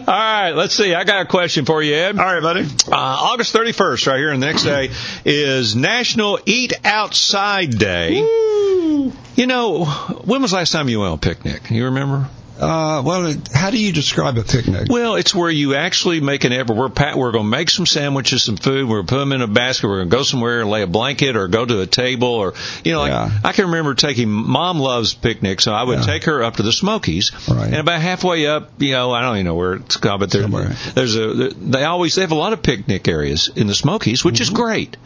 All 0.09 0.15
right, 0.15 0.51
let's 0.53 0.75
see. 0.75 0.95
I 0.95 1.05
got 1.05 1.23
a 1.23 1.27
question 1.27 1.65
for 1.65 1.83
you, 1.83 1.95
Ed. 1.95 2.19
All 2.19 2.25
right, 2.25 2.43
buddy. 2.43 2.63
Uh, 2.63 2.95
August 2.97 3.55
31st, 3.55 4.07
right 4.09 4.19
here, 4.19 4.31
and 4.31 4.43
the 4.43 4.47
next 4.47 4.65
day 4.65 4.91
is 5.25 5.77
National 5.77 6.41
Eat 6.47 6.73
Outside 6.85 7.79
Day. 7.79 8.15
You 8.17 9.47
know, 9.47 9.85
when 9.85 10.43
was 10.43 10.51
the 10.51 10.57
last 10.57 10.73
time 10.73 10.89
you 10.89 10.99
went 11.01 11.13
on 11.13 11.19
a 11.19 11.21
picnic? 11.21 11.71
You 11.71 11.85
remember? 11.87 12.29
Uh, 12.59 13.03
well, 13.05 13.35
how 13.55 13.71
do 13.71 13.79
you 13.79 13.93
describe 13.93 14.37
a 14.37 14.43
picnic? 14.43 14.89
Well, 14.91 15.15
it's 15.15 15.35
where 15.35 15.51
you 15.51 15.75
actually 15.77 16.21
make 16.21 16.45
an 16.45 16.53
effort. 16.53 16.75
We're 16.75 16.89
pa- 16.89 17.15
we're 17.17 17.31
going 17.33 17.45
to 17.45 17.51
make 17.51 17.71
some 17.71 17.87
sandwiches, 17.87 18.43
some 18.43 18.57
food. 18.57 18.89
We're 18.89 18.97
going 18.97 19.07
to 19.07 19.13
put 19.15 19.19
them 19.21 19.33
in 19.33 19.43
a 19.43 19.47
basket. 19.47 19.87
We're 19.87 19.99
going 19.99 20.11
to 20.11 20.17
go 20.17 20.23
somewhere 20.25 20.61
and 20.61 20.69
lay 20.71 20.83
a 20.83 20.87
blanket 20.87 21.37
or 21.37 21.47
go 21.49 21.65
to 21.65 21.81
a 21.81 21.87
table 21.87 22.29
or 22.29 22.55
you 22.85 22.93
know, 22.93 23.01
like 23.01 23.11
Yeah. 23.13 23.31
I 23.45 23.53
can 23.53 23.67
remember 23.67 23.95
taking. 23.95 24.29
Mom 24.29 24.79
loves 24.81 25.15
picnics, 25.15 25.65
so 25.65 25.73
I 25.73 25.83
would 25.85 26.01
Yeah. 26.01 26.07
take 26.07 26.25
her 26.25 26.43
up 26.43 26.57
to 26.57 26.63
the 26.63 26.73
Smokies. 26.73 27.31
Right. 27.49 27.67
And 27.67 27.77
about 27.77 28.01
halfway 28.01 28.47
up, 28.47 28.71
you 28.79 28.93
know, 28.93 29.13
I 29.13 29.23
don't 29.23 29.37
even 29.37 29.47
know 29.47 29.55
where 29.55 29.75
it's 29.75 29.97
called, 29.97 30.21
but 30.21 30.31
there, 30.31 30.49
there's 30.95 31.17
a 31.17 31.51
they 31.55 31.85
always 31.85 32.15
they 32.17 32.23
have 32.23 32.33
a 32.33 32.37
lot 32.37 32.53
of 32.53 32.63
picnic 32.63 33.07
areas 33.09 33.51
in 33.55 33.67
the 33.67 33.75
Smokies, 33.75 34.25
which 34.25 34.35
Mm-hmm. 34.37 34.43
is 34.43 34.51
great. 34.51 34.97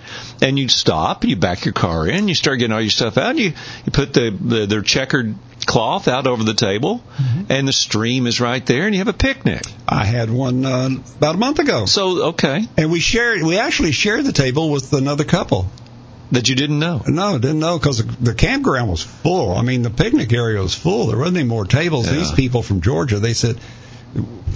And 0.41 0.59
you 0.59 0.69
stop, 0.69 1.25
you 1.25 1.37
back 1.37 1.65
your 1.65 1.75
car 1.75 2.07
in, 2.09 2.29
you 2.29 2.35
start 2.35 2.59
getting 2.59 2.73
all 2.73 2.81
your 2.81 2.91
stuff 2.91 3.19
out, 3.19 3.31
and 3.31 3.39
you 3.39 3.53
you 3.85 3.93
put 3.93 4.13
the, 4.15 4.31
the 4.31 4.67
their 4.67 4.83
checkered 4.83 5.35
cloth 5.67 6.09
out 6.09 6.27
over 6.27 6.43
the 6.45 6.55
table, 6.55 7.03
Mm-hmm. 7.17 7.53
and 7.53 7.69
the 7.69 7.73
stream 7.73 8.27
is 8.27 8.41
right 8.41 8.65
there, 8.67 8.85
and 8.87 8.95
you 8.95 8.99
have 9.01 9.09
a 9.09 9.13
picnic. 9.13 9.63
I 9.89 10.05
had 10.05 10.31
one 10.31 10.65
uh, 10.65 10.89
about 11.19 11.35
a 11.35 11.39
month 11.39 11.59
ago, 11.59 11.87
So 11.87 12.23
okay, 12.31 12.67
and 12.77 12.91
we 12.91 13.01
shared. 13.01 13.43
We 13.43 13.59
actually 13.59 13.93
shared 13.93 14.25
the 14.25 14.33
table 14.33 14.71
with 14.71 14.93
another 14.93 15.25
couple. 15.25 15.67
that 16.33 16.49
you 16.49 16.55
didn't 16.57 16.79
know. 16.79 17.03
No, 17.07 17.39
didn't 17.39 17.59
know 17.61 17.79
because 17.79 18.03
the 18.21 18.35
campground 18.35 18.91
was 18.91 19.03
full. 19.03 19.53
I 19.55 19.63
mean, 19.63 19.83
the 19.83 19.91
picnic 19.91 20.33
area 20.33 20.61
was 20.63 20.75
full. 20.75 21.07
There 21.09 21.19
wasn't 21.19 21.37
any 21.39 21.47
more 21.49 21.67
tables. 21.67 22.07
Yeah. 22.07 22.15
These 22.19 22.33
people 22.33 22.63
from 22.63 22.81
Georgia, 22.81 23.19
they 23.21 23.35
said, 23.35 23.57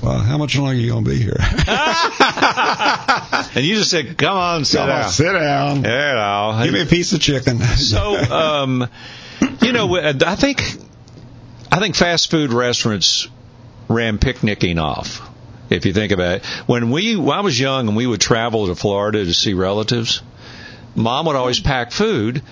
well, 0.03 0.19
"How 0.19 0.39
much 0.39 0.57
longer 0.57 0.73
are 0.73 0.75
you 0.75 0.91
going 0.93 1.05
to 1.05 1.11
be 1.11 1.19
here?" 1.19 1.37
And 3.57 3.65
you 3.65 3.77
just 3.77 3.91
said, 3.91 4.19
"Come 4.19 4.37
on, 4.37 4.65
sit 4.65 4.79
Come 4.79 4.91
on, 4.91 5.01
down." 5.03 5.11
sit 5.11 5.33
down. 5.33 5.83
Yeah. 5.85 6.61
Give 6.65 6.73
me 6.75 6.83
a 6.83 6.87
piece 6.87 7.13
of 7.13 7.21
chicken. 7.21 7.59
So, 7.61 8.17
um, 8.17 8.89
you 9.63 9.73
know, 9.73 9.97
I 10.27 10.35
think 10.37 10.63
I 11.71 11.79
think 11.79 11.97
fast 11.97 12.31
food 12.31 12.53
restaurants 12.53 13.29
ran 13.89 14.19
picnicking 14.19 14.79
off. 14.79 15.29
If 15.69 15.85
you 15.85 15.93
think 15.93 16.13
about 16.13 16.37
it, 16.37 16.45
when 16.67 16.91
we 16.91 17.17
when 17.17 17.37
I 17.37 17.41
was 17.41 17.59
young 17.59 17.89
and 17.89 17.97
we 17.97 18.07
would 18.07 18.21
travel 18.21 18.69
to 18.69 18.75
Florida 18.75 19.25
to 19.25 19.35
see 19.35 19.53
relatives, 19.55 20.23
Mom 20.95 21.27
would 21.27 21.37
always 21.37 21.61
pack 21.61 21.91
food, 21.91 22.43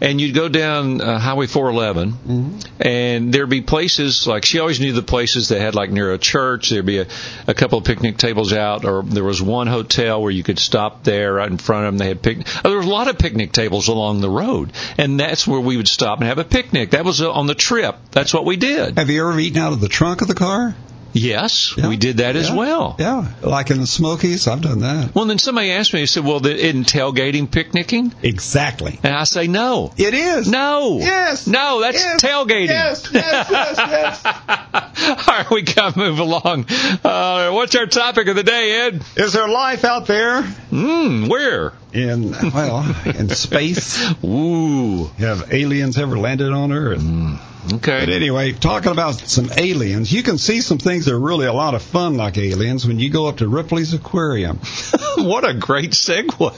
and 0.00 0.20
you'd 0.20 0.34
go 0.34 0.48
down 0.48 1.00
uh, 1.00 1.18
Highway 1.18 1.46
411, 1.46 2.60
and 2.80 3.32
there'd 3.32 3.48
be 3.48 3.62
places 3.62 4.26
like 4.26 4.44
she 4.44 4.58
always 4.58 4.80
knew 4.80 4.92
the 4.92 5.02
places 5.02 5.48
that 5.48 5.60
had 5.60 5.74
like 5.74 5.90
near 5.90 6.12
a 6.12 6.18
church. 6.18 6.70
There'd 6.70 6.86
be 6.86 6.98
a, 6.98 7.06
a 7.46 7.54
couple 7.54 7.78
of 7.78 7.84
picnic 7.84 8.16
tables 8.16 8.52
out, 8.52 8.84
or 8.84 9.02
there 9.02 9.24
was 9.24 9.42
one 9.42 9.66
hotel 9.66 10.22
where 10.22 10.30
you 10.30 10.42
could 10.42 10.58
stop 10.58 11.04
there 11.04 11.34
right 11.34 11.50
in 11.50 11.58
front 11.58 11.86
of 11.86 11.92
them. 11.92 11.98
They 11.98 12.08
had 12.08 12.22
picnic. 12.22 12.46
Oh, 12.64 12.70
there 12.70 12.78
was 12.78 12.86
a 12.86 12.90
lot 12.90 13.08
of 13.08 13.18
picnic 13.18 13.52
tables 13.52 13.88
along 13.88 14.20
the 14.20 14.30
road, 14.30 14.72
and 14.96 15.18
that's 15.18 15.46
where 15.46 15.60
we 15.60 15.76
would 15.76 15.88
stop 15.88 16.18
and 16.18 16.28
have 16.28 16.38
a 16.38 16.44
picnic. 16.44 16.90
That 16.90 17.04
was 17.04 17.20
uh, 17.20 17.30
on 17.30 17.46
the 17.46 17.54
trip. 17.54 17.96
That's 18.12 18.32
what 18.32 18.44
we 18.44 18.56
did. 18.56 18.98
Have 18.98 19.10
you 19.10 19.28
ever 19.28 19.38
eaten 19.38 19.60
out 19.60 19.72
of 19.72 19.80
the 19.80 19.88
trunk 19.88 20.22
of 20.22 20.28
the 20.28 20.34
car? 20.34 20.74
Yes, 21.18 21.74
Yeah. 21.76 21.88
we 21.88 21.96
did 21.96 22.18
that 22.18 22.36
as 22.36 22.50
well. 22.50 22.96
Yeah, 22.98 23.26
like 23.42 23.70
in 23.70 23.80
the 23.80 23.86
Smokies, 23.86 24.46
I've 24.46 24.60
done 24.62 24.80
that. 24.80 25.14
Well, 25.14 25.24
then 25.26 25.38
somebody 25.38 25.70
asked 25.72 25.92
me, 25.92 26.00
he 26.00 26.06
said, 26.06 26.24
well, 26.24 26.44
isn't 26.46 26.86
tailgating 26.86 27.50
picnicking? 27.50 28.12
Exactly. 28.22 28.98
And 29.02 29.14
I 29.14 29.24
say, 29.24 29.46
no. 29.46 29.92
It 29.96 30.14
is. 30.14 30.48
No. 30.48 30.98
Yes. 31.00 31.46
No, 31.46 31.80
that's 31.80 32.02
Yes. 32.02 32.22
tailgating. 32.22 32.68
Yes. 32.68 33.08
Yes. 33.12 33.48
Yes. 33.50 33.76
Yes. 33.78 34.24
All 35.28 35.34
right, 35.34 35.50
we 35.50 35.62
got 35.62 35.94
to 35.94 35.98
move 35.98 36.18
along. 36.18 36.66
Uh, 37.04 37.50
what's 37.52 37.74
our 37.76 37.86
topic 37.86 38.28
of 38.28 38.36
the 38.36 38.42
day, 38.42 38.86
Ed? 38.86 39.02
Is 39.16 39.32
there 39.32 39.48
life 39.48 39.84
out 39.84 40.06
there 40.06 40.42
Hmm, 40.42 41.26
where? 41.28 41.72
in 41.92 42.32
well 42.32 42.84
in 43.06 43.28
space? 43.30 43.98
Ooh, 44.24 45.06
Have 45.18 45.52
aliens 45.54 45.96
ever 45.98 46.18
landed 46.18 46.52
on 46.52 46.70
Earth? 46.72 47.02
But 47.02 47.57
okay. 47.74 48.00
But 48.00 48.08
anyway, 48.10 48.52
talking 48.52 48.92
about 48.92 49.14
some 49.14 49.50
aliens, 49.56 50.12
you 50.12 50.22
can 50.22 50.38
see 50.38 50.60
some 50.60 50.78
things 50.78 51.04
that 51.06 51.14
are 51.14 51.20
really 51.20 51.46
a 51.46 51.52
lot 51.52 51.74
of 51.74 51.82
fun 51.82 52.16
like 52.16 52.38
aliens 52.38 52.86
when 52.86 52.98
you 52.98 53.10
go 53.10 53.26
up 53.26 53.38
to 53.38 53.48
Ripley's 53.48 53.94
Aquarium. 53.94 54.58
what 55.18 55.48
a 55.48 55.54
great 55.54 55.90
segue. 55.90 56.54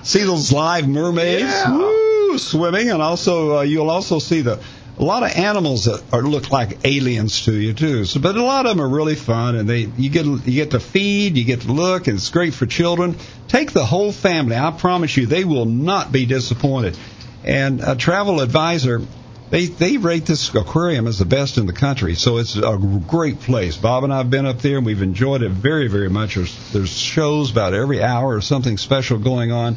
see 0.04 0.22
those 0.24 0.52
live 0.52 0.88
mermaids 0.88 1.42
Yeah. 1.42 1.76
woo, 1.76 2.38
swimming, 2.38 2.90
and 2.90 3.02
also 3.02 3.58
uh, 3.58 3.62
you'll 3.62 3.90
also 3.90 4.18
see 4.18 4.40
the 4.42 4.60
a 4.98 5.04
lot 5.04 5.22
of 5.22 5.30
animals 5.30 5.86
that 5.86 6.02
are 6.12 6.20
look 6.22 6.50
like 6.50 6.84
aliens 6.84 7.46
to 7.46 7.54
you 7.54 7.72
too. 7.72 8.04
So, 8.04 8.20
but 8.20 8.36
a 8.36 8.42
lot 8.42 8.66
of 8.66 8.76
them 8.76 8.84
are 8.84 8.88
really 8.88 9.14
fun, 9.14 9.56
and 9.56 9.66
they 9.68 9.88
you 9.96 10.10
get 10.10 10.26
you 10.26 10.38
get 10.38 10.72
to 10.72 10.80
feed, 10.80 11.38
you 11.38 11.44
get 11.44 11.62
to 11.62 11.72
look, 11.72 12.06
and 12.06 12.18
it's 12.18 12.28
great 12.28 12.52
for 12.52 12.66
children. 12.66 13.16
Take 13.48 13.72
the 13.72 13.84
whole 13.86 14.12
family. 14.12 14.56
I 14.56 14.70
promise 14.72 15.16
you, 15.16 15.24
they 15.26 15.44
will 15.44 15.64
not 15.64 16.12
be 16.12 16.26
disappointed. 16.26 16.98
And 17.44 17.80
a 17.80 17.96
travel 17.96 18.40
advisor. 18.40 19.02
They 19.50 19.66
they 19.66 19.96
rate 19.96 20.26
this 20.26 20.54
aquarium 20.54 21.08
as 21.08 21.18
the 21.18 21.24
best 21.24 21.58
in 21.58 21.66
the 21.66 21.72
country, 21.72 22.14
so 22.14 22.38
it's 22.38 22.54
a 22.54 22.78
great 23.08 23.40
place. 23.40 23.76
Bob 23.76 24.04
and 24.04 24.12
I 24.12 24.18
have 24.18 24.30
been 24.30 24.46
up 24.46 24.58
there, 24.60 24.76
and 24.76 24.86
we've 24.86 25.02
enjoyed 25.02 25.42
it 25.42 25.50
very 25.50 25.88
very 25.88 26.08
much. 26.08 26.36
There's, 26.36 26.72
there's 26.72 26.96
shows 26.96 27.50
about 27.50 27.74
every 27.74 28.00
hour 28.00 28.36
or 28.36 28.40
something 28.42 28.78
special 28.78 29.18
going 29.18 29.50
on 29.50 29.76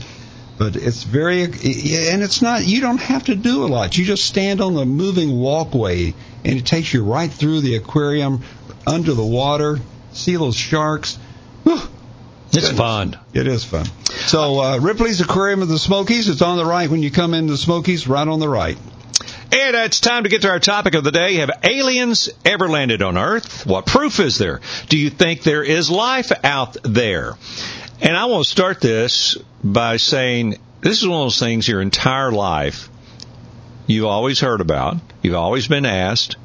but 0.57 0.75
it's 0.75 1.03
very 1.03 1.43
and 1.43 2.23
it's 2.23 2.41
not 2.41 2.65
you 2.65 2.81
don't 2.81 2.99
have 2.99 3.23
to 3.25 3.35
do 3.35 3.65
a 3.65 3.67
lot 3.67 3.97
you 3.97 4.05
just 4.05 4.25
stand 4.25 4.61
on 4.61 4.75
the 4.75 4.85
moving 4.85 5.39
walkway 5.39 6.13
and 6.45 6.59
it 6.59 6.65
takes 6.65 6.93
you 6.93 7.03
right 7.03 7.31
through 7.31 7.61
the 7.61 7.75
aquarium 7.75 8.43
under 8.85 9.13
the 9.13 9.25
water 9.25 9.79
see 10.11 10.35
those 10.35 10.55
sharks 10.55 11.17
Whew, 11.63 11.81
it's 12.51 12.71
fun. 12.71 13.17
it 13.33 13.47
is 13.47 13.63
fun 13.63 13.85
so 14.27 14.59
uh, 14.59 14.77
ripley's 14.79 15.21
aquarium 15.21 15.61
of 15.61 15.67
the 15.67 15.79
smokies 15.79 16.29
it's 16.29 16.41
on 16.41 16.57
the 16.57 16.65
right 16.65 16.89
when 16.89 17.01
you 17.03 17.11
come 17.11 17.33
into 17.33 17.53
the 17.53 17.57
smokies 17.57 18.07
right 18.07 18.27
on 18.27 18.39
the 18.39 18.49
right 18.49 18.77
And 19.51 19.75
it's 19.75 19.99
time 19.99 20.23
to 20.23 20.29
get 20.29 20.41
to 20.41 20.49
our 20.49 20.59
topic 20.59 20.95
of 20.95 21.03
the 21.03 21.11
day. 21.11 21.35
Have 21.35 21.51
aliens 21.61 22.27
ever 22.43 22.67
landed 22.67 23.03
on 23.03 23.19
Earth? 23.19 23.67
What 23.67 23.85
proof 23.85 24.19
is 24.19 24.39
there? 24.39 24.61
Do 24.89 24.97
you 24.97 25.11
think 25.11 25.43
there 25.43 25.63
is 25.63 25.91
life 25.91 26.31
out 26.43 26.75
there? 26.83 27.37
And 28.01 28.17
I 28.17 28.25
want 28.25 28.45
to 28.45 28.49
start 28.49 28.81
this 28.81 29.37
by 29.63 29.97
saying 29.97 30.55
this 30.81 31.01
is 31.01 31.07
one 31.07 31.21
of 31.21 31.25
those 31.25 31.39
things 31.39 31.67
your 31.67 31.81
entire 31.81 32.31
life 32.31 32.89
you've 33.85 34.05
always 34.05 34.39
heard 34.39 34.59
about, 34.59 34.97
you've 35.21 35.35
always 35.35 35.67
been 35.67 35.85
asked, 35.85 36.35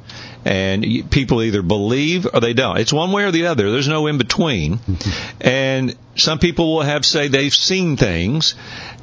and 0.45 1.11
people 1.11 1.43
either 1.43 1.61
believe 1.61 2.25
or 2.33 2.39
they 2.39 2.53
don't. 2.53 2.77
It's 2.77 2.93
one 2.93 3.11
way 3.11 3.23
or 3.23 3.31
the 3.31 3.47
other. 3.47 3.71
There's 3.71 3.87
no 3.87 4.07
in 4.07 4.17
between. 4.17 4.79
and 5.41 5.95
some 6.15 6.39
people 6.39 6.75
will 6.75 6.81
have 6.83 7.05
say 7.05 7.27
they've 7.27 7.53
seen 7.53 7.97
things, 7.97 8.55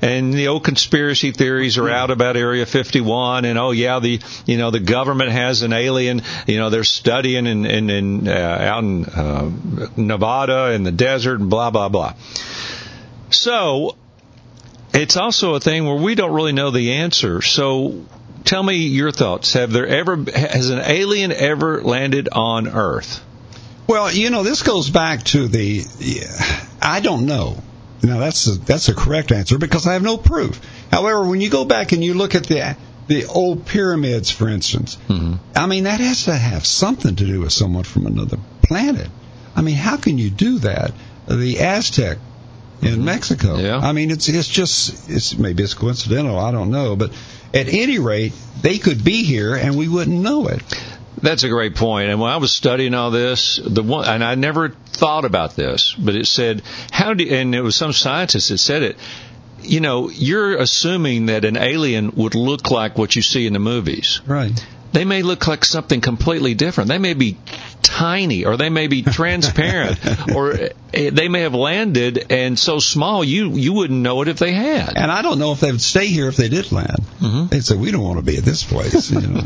and 0.03 0.33
the 0.33 0.49
old 0.49 0.65
conspiracy 0.65 1.33
theories 1.33 1.79
are 1.79 1.89
out 1.89 2.11
about 2.11 2.37
Area 2.37 2.67
51, 2.67 3.45
and 3.45 3.59
oh 3.59 3.71
yeah, 3.71 3.99
the 4.01 4.21
you 4.47 4.59
know 4.59 4.71
the 4.71 4.81
government 4.81 5.31
has 5.31 5.63
an 5.63 5.73
alien. 5.73 6.23
You 6.47 6.59
know 6.59 6.71
they're 6.71 6.85
studying 6.85 7.47
in 7.47 7.67
in, 7.67 7.91
in 7.91 8.29
uh, 8.29 8.33
out 8.33 8.85
in 8.85 9.05
uh, 9.05 9.51
Nevada 9.97 10.73
in 10.73 10.83
the 10.83 10.93
desert 10.93 11.41
and 11.41 11.51
blah 11.51 11.71
blah 11.71 11.89
blah. 11.89 12.15
So 13.31 13.97
it's 14.93 15.17
also 15.17 15.55
a 15.55 15.61
thing 15.61 15.85
where 15.85 15.97
we 15.97 16.15
don't 16.15 16.33
really 16.33 16.53
know 16.53 16.71
the 16.71 16.95
answer. 16.95 17.43
So 17.43 18.05
tell 18.47 18.63
me 18.63 18.77
your 18.77 19.11
thoughts. 19.11 19.53
Have 19.53 19.73
there 19.73 19.87
ever 19.87 20.17
has 20.35 20.71
an 20.71 20.81
alien 20.81 21.33
ever 21.33 21.83
landed 21.83 22.29
on 22.33 22.69
Earth? 22.69 23.23
Well, 23.87 24.11
you 24.11 24.31
know, 24.31 24.43
this 24.43 24.63
goes 24.63 24.89
back 24.89 25.25
to 25.25 25.47
the. 25.49 25.83
I 26.81 27.01
don't 27.01 27.27
know. 27.27 27.63
Now 28.03 28.19
that's 28.19 28.47
a, 28.47 28.53
that's 28.59 28.89
a 28.89 28.95
correct 28.95 29.33
answer 29.33 29.59
because 29.59 29.87
I 29.87 29.95
have 29.95 30.03
no 30.03 30.17
proof. 30.17 30.61
However, 30.91 31.27
when 31.27 31.41
you 31.41 31.51
go 31.51 31.65
back 31.65 31.93
and 31.93 32.03
you 32.03 32.15
look 32.15 32.35
at 32.35 32.45
the 32.45 32.77
the 33.09 33.27
old 33.27 33.67
pyramids, 33.67 34.31
for 34.31 34.49
instance, 34.49 34.97
mm-hmm. 35.09 35.35
I 35.55 35.67
mean 35.67 35.85
that 35.85 36.01
has 36.01 36.25
to 36.25 36.35
have 36.35 36.67
something 36.67 37.17
to 37.17 37.25
do 37.25 37.41
with 37.41 37.53
someone 37.53 37.85
from 37.85 38.07
another 38.07 38.39
planet. 38.63 39.09
I 39.55 39.63
mean, 39.63 39.77
how 39.77 39.97
can 39.97 40.19
you 40.19 40.31
do 40.31 40.59
that? 40.61 40.93
The 41.27 41.61
Aztec 41.61 42.19
in 42.83 42.89
mm-hmm. 42.89 43.05
Mexico. 43.05 43.57
Yeah. 43.57 43.79
I 43.79 43.93
mean, 43.93 44.11
it's 44.11 44.29
it's 44.29 44.49
just 44.49 45.11
it's 45.11 45.37
maybe 45.37 45.63
it's 45.63 45.75
coincidental. 45.75 46.39
I 46.39 46.53
don't 46.53 46.71
know, 46.71 46.97
but 46.97 47.13
at 47.55 47.69
any 47.69 47.99
rate, 47.99 48.33
they 48.61 48.79
could 48.79 49.05
be 49.05 49.25
here 49.25 49.55
and 49.55 49.77
we 49.77 49.89
wouldn't 49.89 50.21
know 50.21 50.49
it. 50.49 50.63
That's 51.23 51.45
a 51.45 51.49
great 51.49 51.77
point. 51.77 52.11
And 52.11 52.21
when 52.21 52.31
I 52.31 52.37
was 52.37 52.53
studying 52.53 52.95
all 52.95 53.11
this, 53.11 53.59
the 53.65 53.83
one, 53.83 54.07
and 54.07 54.23
I 54.23 54.35
never 54.35 54.69
thought 54.69 55.25
about 55.25 55.57
this, 55.57 55.95
but 55.99 56.15
it 56.15 56.27
said, 56.27 56.63
how 56.91 57.15
do, 57.15 57.27
and 57.29 57.55
it 57.55 57.63
was 57.63 57.75
some 57.75 57.93
scientist 57.93 58.51
that 58.51 58.59
said 58.59 58.83
it, 58.83 58.97
you 59.63 59.81
know, 59.81 60.11
you're 60.11 60.57
assuming 60.57 61.27
that 61.27 61.45
an 61.45 61.57
alien 61.57 62.13
would 62.13 62.35
look 62.35 62.71
like 62.71 62.99
what 62.99 63.17
you 63.17 63.23
see 63.23 63.47
in 63.47 63.53
the 63.55 63.59
movies. 63.59 64.21
Right. 64.27 64.65
They 64.97 65.05
may 65.05 65.21
look 65.21 65.47
like 65.47 65.63
something 65.63 66.01
completely 66.01 66.55
different. 66.55 66.89
They 66.89 66.97
may 66.97 67.13
be 67.13 67.37
tiny 67.83 68.47
or 68.47 68.57
they 68.57 68.71
may 68.71 68.87
be 68.87 69.03
transparent 69.03 69.99
or 70.35 70.55
eh, 70.95 71.11
they 71.11 71.29
may 71.29 71.43
have 71.43 71.55
landed 71.55 72.33
and 72.33 72.59
so 72.59 72.79
small 72.79 73.23
you 73.23 73.51
you 73.53 73.75
wouldn't 73.75 74.01
know 74.01 74.23
it 74.23 74.29
if 74.29 74.39
they 74.39 74.53
had. 74.53 74.97
And 74.97 75.11
I 75.13 75.21
don't 75.21 75.39
know 75.39 75.53
if 75.53 75.61
they 75.61 75.71
would 75.71 75.83
stay 75.83 76.07
here 76.07 76.29
if 76.29 76.37
they 76.37 76.49
did 76.49 76.73
land. 76.73 76.97
Mhm. 77.21 77.51
They'd 77.51 77.63
say, 77.63 77.77
we 77.77 77.91
don't 77.91 78.03
want 78.03 78.19
to 78.19 78.25
be 78.25 78.39
at 78.39 78.45
this 78.45 78.65
place. 78.65 79.11
You 79.11 79.21
know. 79.21 79.43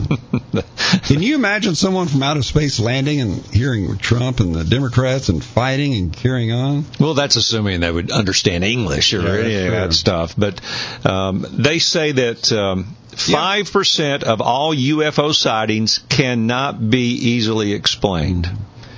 Can 1.02 1.21
you 1.21 1.35
imagine 1.35 1.75
someone 1.75 2.07
from 2.07 2.23
outer 2.23 2.42
space 2.45 2.78
landing 2.78 3.21
and 3.21 3.45
hearing 3.47 3.99
Trump 3.99 4.38
and 4.38 4.54
the 4.54 4.62
Democrats 4.62 5.30
and 5.30 5.42
fighting 5.42 5.95
and 5.95 6.12
carrying 6.12 6.52
on? 6.52 6.85
Well, 7.00 7.14
that's 7.14 7.35
assuming 7.35 7.80
they 7.80 7.90
would 7.90 8.12
understand 8.12 8.62
English 8.62 9.14
or 9.14 9.23
Yeah, 9.23 9.45
any 9.45 9.66
of 9.66 9.73
that 9.73 9.92
stuff. 9.95 10.35
But 10.38 10.61
um, 11.04 11.45
they 11.50 11.80
say 11.80 12.12
that 12.12 12.52
um, 12.52 12.95
five 13.14 13.71
percent 13.73 14.23
of 14.25 14.40
all 14.40 14.75
UFO 14.75 15.35
sightings 15.35 16.00
cannot 16.09 16.90
be 16.90 17.12
easily 17.14 17.73
explained 17.73 18.50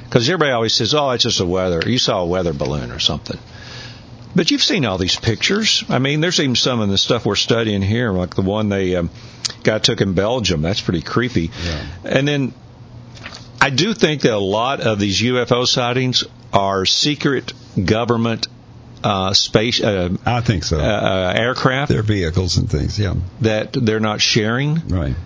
because 0.04 0.28
everybody 0.28 0.52
always 0.52 0.74
says, 0.74 0.94
"Oh, 0.94 1.10
it's 1.10 1.24
just 1.24 1.40
a 1.40 1.46
weather. 1.46 1.82
You 1.86 1.98
saw 1.98 2.20
a 2.20 2.26
weather 2.26 2.52
balloon 2.52 2.90
or 2.90 2.98
something." 2.98 3.38
But 4.34 4.50
you've 4.50 4.62
seen 4.62 4.84
all 4.86 4.98
these 4.98 5.16
pictures. 5.16 5.84
I 5.88 5.98
mean, 5.98 6.20
there's 6.20 6.40
even 6.40 6.56
some 6.56 6.80
of 6.80 6.88
the 6.88 6.96
stuff 6.96 7.26
we're 7.26 7.36
studying 7.36 7.82
here, 7.82 8.12
like 8.12 8.34
the 8.34 8.42
one 8.42 8.70
they 8.70 8.96
um, 8.96 9.10
got 9.62 9.84
took 9.84 10.00
in 10.00 10.14
Belgium. 10.14 10.62
That's 10.62 10.80
pretty 10.80 11.02
creepy. 11.02 11.50
And 12.04 12.26
then 12.26 12.54
I 13.60 13.70
do 13.70 13.92
think 13.94 14.22
that 14.22 14.32
a 14.32 14.38
lot 14.38 14.80
of 14.80 14.98
these 14.98 15.20
UFO 15.20 15.66
sightings 15.66 16.24
are 16.52 16.86
secret 16.86 17.52
government 17.82 18.48
uh, 19.04 19.32
space 19.34 19.82
uh, 19.82 20.10
I 20.24 20.40
think 20.42 20.64
so. 20.64 20.78
uh, 20.78 21.32
aircraft 21.36 21.90
Their 21.90 22.02
vehicles 22.02 22.56
and 22.56 22.70
things, 22.70 22.98
yeah. 22.98 23.14
that 23.40 23.72
they're 23.72 24.00
not 24.00 24.20
sharing. 24.20 24.86
Right. 24.88 25.16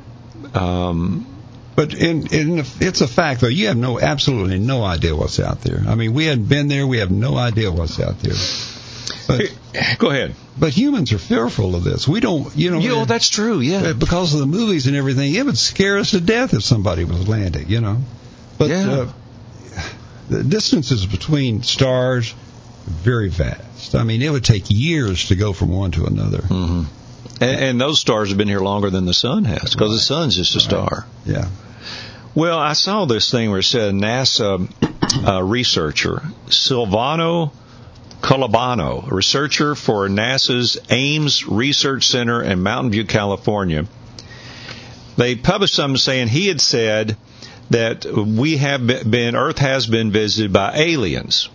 Um, 0.54 1.26
But 1.76 1.92
in, 1.94 2.26
in 2.28 2.64
it's 2.80 3.00
a 3.02 3.08
fact 3.08 3.40
though. 3.42 3.48
You 3.48 3.66
have 3.68 3.76
no 3.76 4.00
absolutely 4.00 4.58
no 4.58 4.82
idea 4.82 5.14
what's 5.14 5.38
out 5.40 5.60
there. 5.60 5.82
I 5.86 5.94
mean, 5.94 6.14
we 6.14 6.24
hadn't 6.24 6.48
been 6.48 6.68
there. 6.68 6.86
We 6.86 6.98
have 6.98 7.10
no 7.10 7.36
idea 7.36 7.70
what's 7.70 8.00
out 8.00 8.18
there. 8.20 8.32
But 9.28 9.98
go 9.98 10.10
ahead. 10.10 10.34
but 10.58 10.70
humans 10.72 11.12
are 11.12 11.18
fearful 11.18 11.74
of 11.74 11.84
this. 11.84 12.08
We 12.08 12.20
don't, 12.20 12.56
you 12.56 12.70
know. 12.70 12.78
You 12.78 12.88
know, 12.90 13.04
that's 13.04 13.28
true. 13.28 13.60
Yeah. 13.60 13.88
Uh, 13.90 13.92
because 13.92 14.32
of 14.34 14.40
the 14.40 14.46
movies 14.46 14.86
and 14.86 14.96
everything, 14.96 15.34
it 15.34 15.44
would 15.44 15.58
scare 15.58 15.98
us 15.98 16.12
to 16.12 16.20
death 16.20 16.54
if 16.54 16.62
somebody 16.62 17.04
was 17.04 17.28
landing, 17.28 17.68
you 17.68 17.80
know. 17.80 17.98
But 18.56 18.70
Yeah. 18.70 18.90
uh, 18.90 19.12
the 20.30 20.42
distances 20.44 21.04
between 21.04 21.62
stars 21.62 22.34
very 22.86 23.28
vast. 23.28 23.60
I 23.94 24.04
mean, 24.04 24.22
it 24.22 24.30
would 24.30 24.44
take 24.44 24.64
years 24.68 25.28
to 25.28 25.36
go 25.36 25.52
from 25.52 25.70
one 25.70 25.92
to 25.92 26.06
another. 26.06 26.42
hmm 26.42 26.82
And, 27.40 27.60
and 27.60 27.80
those 27.80 28.00
stars 28.00 28.28
have 28.30 28.38
been 28.38 28.48
here 28.48 28.60
longer 28.60 28.90
than 28.90 29.04
the 29.04 29.14
sun 29.14 29.44
has 29.44 29.72
because 29.72 29.92
the 29.92 30.00
sun's 30.00 30.36
just 30.36 30.56
a 30.56 30.60
star. 30.60 31.06
Yeah. 31.24 31.48
Well, 32.34 32.58
I 32.58 32.74
saw 32.74 33.06
this 33.06 33.30
thing 33.30 33.50
where 33.50 33.60
it 33.60 33.64
said 33.64 33.94
NASA 33.94 34.68
uh, 35.26 35.42
researcher 35.42 36.22
Silvano 36.48 37.52
Colombano, 38.20 39.10
a 39.10 39.14
researcher 39.14 39.74
for 39.74 40.08
NASA's 40.08 40.78
Ames 40.90 41.46
Research 41.46 42.08
Center 42.08 42.42
in 42.42 42.62
Mountain 42.62 42.90
View, 42.90 43.04
California. 43.04 43.86
They 45.16 45.36
published 45.36 45.74
something 45.74 45.96
saying 45.96 46.28
he 46.28 46.48
had 46.48 46.60
said 46.60 47.16
that 47.70 48.04
we 48.04 48.56
have 48.58 48.86
been, 48.86 49.36
Earth 49.36 49.58
has 49.58 49.86
been 49.86 50.10
visited 50.10 50.52
by 50.52 50.74
aliens. 50.76 51.48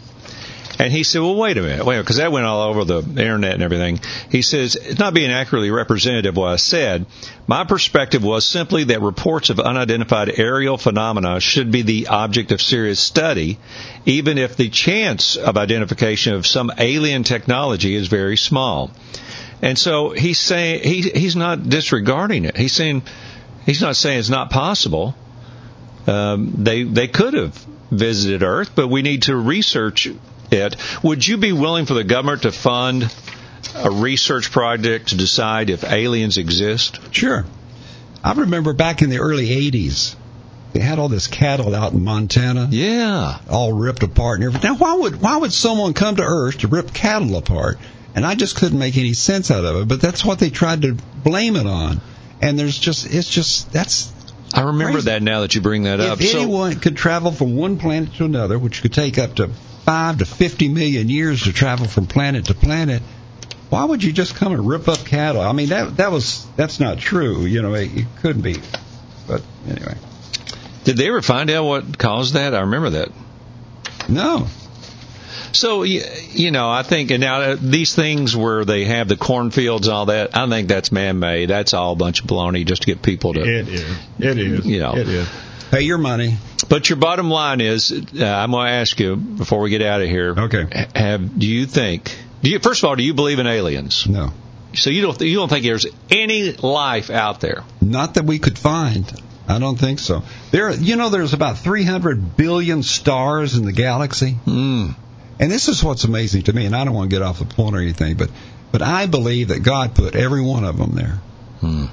And 0.81 0.91
he 0.91 1.03
said, 1.03 1.21
well, 1.21 1.35
wait 1.35 1.59
a 1.59 1.61
minute, 1.61 1.85
wait 1.85 1.99
because 1.99 2.17
that 2.17 2.31
went 2.31 2.47
all 2.47 2.63
over 2.63 2.83
the 2.83 3.01
internet 3.01 3.53
and 3.53 3.61
everything. 3.61 3.99
He 4.31 4.41
says, 4.41 4.75
it's 4.75 4.97
not 4.97 5.13
being 5.13 5.29
accurately 5.29 5.69
representative 5.69 6.33
of 6.33 6.37
what 6.37 6.53
I 6.53 6.55
said. 6.55 7.05
My 7.45 7.65
perspective 7.65 8.23
was 8.23 8.47
simply 8.47 8.85
that 8.85 8.99
reports 8.99 9.51
of 9.51 9.59
unidentified 9.59 10.39
aerial 10.39 10.79
phenomena 10.79 11.39
should 11.39 11.71
be 11.71 11.83
the 11.83 12.07
object 12.07 12.51
of 12.51 12.63
serious 12.63 12.99
study, 12.99 13.59
even 14.07 14.39
if 14.39 14.57
the 14.57 14.69
chance 14.69 15.35
of 15.35 15.55
identification 15.55 16.33
of 16.33 16.47
some 16.47 16.71
alien 16.79 17.21
technology 17.21 17.93
is 17.93 18.07
very 18.07 18.35
small. 18.35 18.89
And 19.61 19.77
so 19.77 20.09
he's 20.09 20.39
saying, 20.39 20.81
he, 20.83 21.01
he's 21.11 21.35
not 21.35 21.69
disregarding 21.69 22.45
it. 22.45 22.57
He's 22.57 22.73
saying, 22.73 23.03
he's 23.67 23.83
not 23.83 23.95
saying 23.95 24.17
it's 24.17 24.29
not 24.29 24.49
possible. 24.49 25.13
Um, 26.07 26.51
they, 26.57 26.81
they 26.81 27.07
could 27.07 27.35
have 27.35 27.53
visited 27.91 28.41
Earth, 28.41 28.71
but 28.73 28.87
we 28.87 29.03
need 29.03 29.23
to 29.23 29.35
research 29.35 30.09
it. 30.51 30.75
Would 31.03 31.27
you 31.27 31.37
be 31.37 31.51
willing 31.53 31.85
for 31.85 31.93
the 31.93 32.03
government 32.03 32.43
to 32.43 32.51
fund 32.51 33.13
a 33.75 33.89
research 33.89 34.51
project 34.51 35.09
to 35.09 35.17
decide 35.17 35.69
if 35.69 35.83
aliens 35.83 36.37
exist? 36.37 36.99
Sure. 37.11 37.45
I 38.23 38.33
remember 38.33 38.73
back 38.73 39.01
in 39.01 39.09
the 39.09 39.19
early 39.19 39.47
80s, 39.49 40.15
they 40.73 40.79
had 40.81 40.99
all 40.99 41.09
this 41.09 41.27
cattle 41.27 41.73
out 41.73 41.93
in 41.93 42.03
Montana, 42.03 42.67
Yeah. 42.69 43.37
all 43.49 43.73
ripped 43.73 44.03
apart 44.03 44.39
and 44.39 44.45
everything. 44.47 44.71
Now, 44.71 44.77
why 44.77 44.93
would 44.93 45.21
why 45.21 45.37
would 45.37 45.51
someone 45.53 45.93
come 45.93 46.17
to 46.17 46.23
Earth 46.23 46.59
to 46.59 46.67
rip 46.67 46.93
cattle 46.93 47.35
apart? 47.37 47.79
And 48.13 48.25
I 48.25 48.35
just 48.35 48.55
couldn't 48.57 48.77
make 48.77 48.97
any 48.97 49.13
sense 49.13 49.49
out 49.51 49.63
of 49.65 49.75
it. 49.81 49.87
But 49.87 50.01
that's 50.01 50.23
what 50.23 50.39
they 50.39 50.49
tried 50.49 50.81
to 50.83 50.97
blame 51.23 51.55
it 51.55 51.65
on. 51.65 52.01
And 52.41 52.59
there's 52.59 52.77
just 52.77 53.05
it's 53.13 53.29
just 53.29 53.71
that's 53.73 54.11
I 54.53 54.61
remember 54.63 54.93
Crazy. 54.93 55.05
that 55.05 55.23
now 55.23 55.41
that 55.41 55.55
you 55.55 55.61
bring 55.61 55.83
that 55.83 55.99
up. 56.01 56.19
if 56.21 56.29
So, 56.29 56.41
anyone 56.41 56.75
could 56.79 56.97
travel 56.97 57.31
from 57.31 57.55
one 57.55 57.77
planet 57.77 58.13
to 58.15 58.25
another, 58.25 58.59
which 58.59 58.81
could 58.81 58.91
take 58.93 59.17
up 59.17 59.35
to 59.35 59.49
five 59.91 60.19
to 60.19 60.25
fifty 60.25 60.69
million 60.69 61.09
years 61.09 61.43
to 61.43 61.51
travel 61.51 61.85
from 61.85 62.07
planet 62.07 62.45
to 62.45 62.53
planet, 62.53 63.01
why 63.69 63.83
would 63.83 64.01
you 64.01 64.13
just 64.13 64.35
come 64.35 64.53
and 64.53 64.65
rip 64.65 64.87
up 64.87 64.99
cattle? 64.99 65.41
I 65.41 65.51
mean, 65.51 65.67
that 65.69 65.97
that 65.97 66.11
was 66.13 66.47
that's 66.55 66.79
not 66.79 66.97
true. 66.97 67.41
You 67.43 67.61
know, 67.61 67.73
it, 67.73 67.91
it 67.93 68.05
couldn't 68.21 68.41
be. 68.41 68.55
But 69.27 69.41
anyway, 69.67 69.95
did 70.85 70.95
they 70.95 71.09
ever 71.09 71.21
find 71.21 71.49
out 71.49 71.65
what 71.65 71.97
caused 71.97 72.35
that? 72.35 72.55
I 72.55 72.61
remember 72.61 72.91
that. 72.91 73.09
no. 74.07 74.47
So 75.53 75.79
y- 75.81 76.05
you 76.31 76.51
know, 76.51 76.69
I 76.69 76.83
think 76.83 77.11
and 77.11 77.19
now 77.19 77.41
uh, 77.41 77.57
these 77.59 77.93
things 77.93 78.33
where 78.33 78.63
they 78.63 78.85
have 78.85 79.09
the 79.09 79.17
cornfields 79.17 79.87
and 79.87 79.93
all 79.93 80.05
that, 80.05 80.37
I 80.37 80.47
think 80.47 80.69
that's 80.69 80.93
man-made. 80.93 81.49
That's 81.49 81.73
all 81.73 81.91
a 81.91 81.95
bunch 81.97 82.21
of 82.21 82.27
baloney 82.27 82.65
just 82.65 82.83
to 82.83 82.85
get 82.85 83.01
people 83.01 83.33
to. 83.33 83.41
It 83.41 83.67
is. 83.67 83.97
It 84.19 84.37
is. 84.37 84.65
You 84.65 84.79
know. 84.79 84.95
It 84.95 85.09
is. 85.09 85.27
Pay 85.71 85.81
your 85.81 85.97
money. 85.97 86.37
But 86.69 86.89
your 86.89 86.97
bottom 86.97 87.29
line 87.29 87.61
is, 87.61 87.91
uh, 87.91 88.25
I'm 88.25 88.51
going 88.51 88.67
to 88.67 88.73
ask 88.73 88.99
you 88.99 89.15
before 89.15 89.61
we 89.61 89.69
get 89.69 89.81
out 89.81 90.01
of 90.01 90.09
here. 90.09 90.35
Okay. 90.37 90.87
Have 90.95 91.39
do 91.39 91.47
you 91.47 91.65
think? 91.65 92.15
Do 92.43 92.51
you 92.51 92.59
first 92.59 92.83
of 92.83 92.89
all 92.89 92.95
do 92.95 93.03
you 93.03 93.13
believe 93.13 93.39
in 93.39 93.47
aliens? 93.47 94.05
No. 94.07 94.31
So 94.73 94.89
you 94.89 95.01
don't 95.01 95.19
you 95.21 95.35
don't 95.35 95.49
think 95.49 95.63
there's 95.63 95.87
any 96.09 96.51
life 96.51 97.09
out 97.09 97.39
there? 97.41 97.63
Not 97.81 98.15
that 98.15 98.25
we 98.25 98.39
could 98.39 98.57
find. 98.57 99.11
I 99.47 99.59
don't 99.59 99.77
think 99.77 99.99
so. 99.99 100.23
There, 100.51 100.71
you 100.71 100.95
know, 100.95 101.09
there's 101.09 101.33
about 101.33 101.57
300 101.57 102.37
billion 102.37 102.83
stars 102.83 103.55
in 103.55 103.65
the 103.65 103.73
galaxy. 103.73 104.37
Mm. 104.45 104.95
And 105.39 105.51
this 105.51 105.67
is 105.67 105.83
what's 105.83 106.03
amazing 106.03 106.43
to 106.43 106.53
me, 106.53 106.65
and 106.67 106.75
I 106.75 106.85
don't 106.85 106.93
want 106.93 107.09
to 107.09 107.15
get 107.15 107.23
off 107.23 107.39
the 107.39 107.45
point 107.45 107.75
or 107.75 107.79
anything, 107.79 108.15
but 108.15 108.29
But 108.71 108.81
I 108.81 109.05
believe 109.05 109.49
that 109.49 109.63
God 109.63 109.95
put 109.95 110.15
every 110.15 110.41
one 110.41 110.63
of 110.63 110.77
them 110.77 110.91
there. 110.95 111.19
Hmm. 111.59 111.85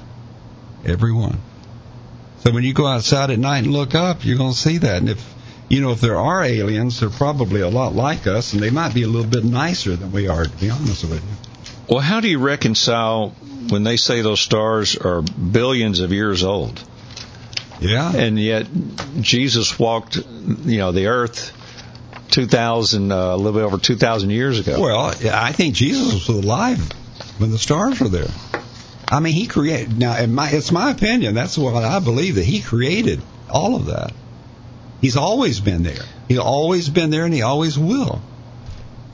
Every 0.85 1.11
one. 1.11 1.39
So 2.39 2.51
when 2.51 2.63
you 2.63 2.73
go 2.73 2.87
outside 2.87 3.31
at 3.31 3.39
night 3.39 3.63
and 3.63 3.73
look 3.73 3.95
up, 3.95 4.23
you're 4.25 4.37
going 4.37 4.53
to 4.53 4.57
see 4.57 4.77
that. 4.79 4.97
And 4.97 5.09
if 5.09 5.33
you 5.67 5.81
know 5.81 5.91
if 5.91 6.01
there 6.01 6.17
are 6.17 6.43
aliens, 6.43 6.99
they're 6.99 7.09
probably 7.09 7.61
a 7.61 7.69
lot 7.69 7.93
like 7.93 8.27
us, 8.27 8.53
and 8.53 8.61
they 8.61 8.69
might 8.69 8.93
be 8.93 9.03
a 9.03 9.07
little 9.07 9.29
bit 9.29 9.43
nicer 9.43 9.95
than 9.95 10.11
we 10.11 10.27
are. 10.27 10.45
To 10.45 10.57
be 10.57 10.69
honest 10.69 11.03
with 11.03 11.23
you. 11.23 11.75
Well, 11.89 11.99
how 11.99 12.19
do 12.21 12.27
you 12.27 12.39
reconcile 12.39 13.29
when 13.69 13.83
they 13.83 13.97
say 13.97 14.21
those 14.21 14.39
stars 14.39 14.95
are 14.97 15.21
billions 15.21 15.99
of 15.99 16.11
years 16.11 16.43
old, 16.43 16.81
Yeah. 17.81 18.11
and 18.15 18.39
yet 18.39 18.67
Jesus 19.19 19.77
walked, 19.77 20.15
you 20.15 20.77
know, 20.77 20.91
the 20.91 21.07
earth 21.07 21.51
two 22.31 22.45
thousand, 22.47 23.11
uh, 23.11 23.15
a 23.15 23.37
little 23.37 23.53
bit 23.53 23.63
over 23.63 23.77
two 23.77 23.95
thousand 23.95 24.29
years 24.29 24.59
ago? 24.59 24.79
Well, 24.81 25.13
I 25.31 25.51
think 25.51 25.75
Jesus 25.75 26.27
was 26.27 26.43
alive 26.43 26.79
when 27.37 27.51
the 27.51 27.57
stars 27.57 27.99
were 27.99 28.09
there. 28.09 28.27
I 29.09 29.19
mean, 29.19 29.33
he 29.33 29.47
created. 29.47 29.97
Now, 29.97 30.17
in 30.17 30.33
my, 30.33 30.49
it's 30.51 30.71
my 30.71 30.91
opinion. 30.91 31.33
That's 31.33 31.57
what 31.57 31.75
I 31.83 31.99
believe 31.99 32.35
that 32.35 32.45
he 32.45 32.61
created 32.61 33.21
all 33.49 33.75
of 33.75 33.87
that. 33.87 34.13
He's 35.01 35.17
always 35.17 35.59
been 35.59 35.81
there. 35.83 36.03
He's 36.27 36.37
always 36.37 36.89
been 36.89 37.09
there, 37.09 37.25
and 37.25 37.33
he 37.33 37.41
always 37.41 37.77
will. 37.79 38.21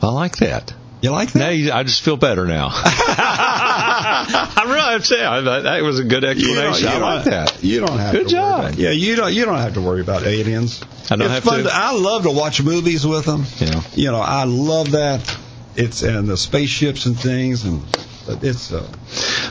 I 0.01 0.07
like 0.11 0.37
that. 0.37 0.73
You 1.01 1.11
like 1.11 1.33
Now 1.35 1.47
that? 1.47 1.55
you, 1.55 1.71
I 1.71 1.83
just 1.83 2.01
feel 2.01 2.17
better 2.17 2.45
now. 2.45 2.69
I'm 2.73 4.69
really 4.69 4.95
upset. 4.95 5.43
That, 5.45 5.63
that 5.63 5.81
was 5.83 5.99
a 5.99 6.03
good 6.03 6.23
You 6.23 6.55
don't- 6.55 6.57
explanation. 6.73 6.87
you 6.87 7.05
I 7.05 7.15
like 7.15 7.25
that. 7.25 7.63
You 7.63 7.79
don't 7.85 7.97
have 7.97 8.11
Good 8.13 8.29
to. 8.29 8.35
worry 8.35 8.41
job. 8.43 8.59
about- 8.65 8.77
yeah, 8.77 8.89
you 8.91 9.15
don't. 9.15 9.33
You 9.33 9.45
don't 9.45 9.57
have 9.57 9.73
to 9.75 9.81
worry 9.81 10.01
about 10.01 10.23
aliens. 10.23 10.81
I 11.09 11.15
don't 11.15 11.21
it's 11.23 11.33
have 11.35 11.43
fun 11.43 11.63
to. 11.63 11.69
I 11.71 11.91
love 11.93 12.23
to 12.23 12.31
watch 12.31 12.61
movies 12.61 13.05
with 13.05 13.25
them. 13.25 13.45
Yeah. 13.59 13.81
You 13.93 14.11
know, 14.11 14.19
I 14.19 14.45
love 14.45 14.91
that. 14.91 15.37
It's 15.75 16.01
and 16.03 16.27
the 16.27 16.37
spaceships 16.37 17.05
and 17.05 17.19
things, 17.19 17.65
and 17.65 17.81
it's. 18.27 18.71
Uh, 18.73 18.85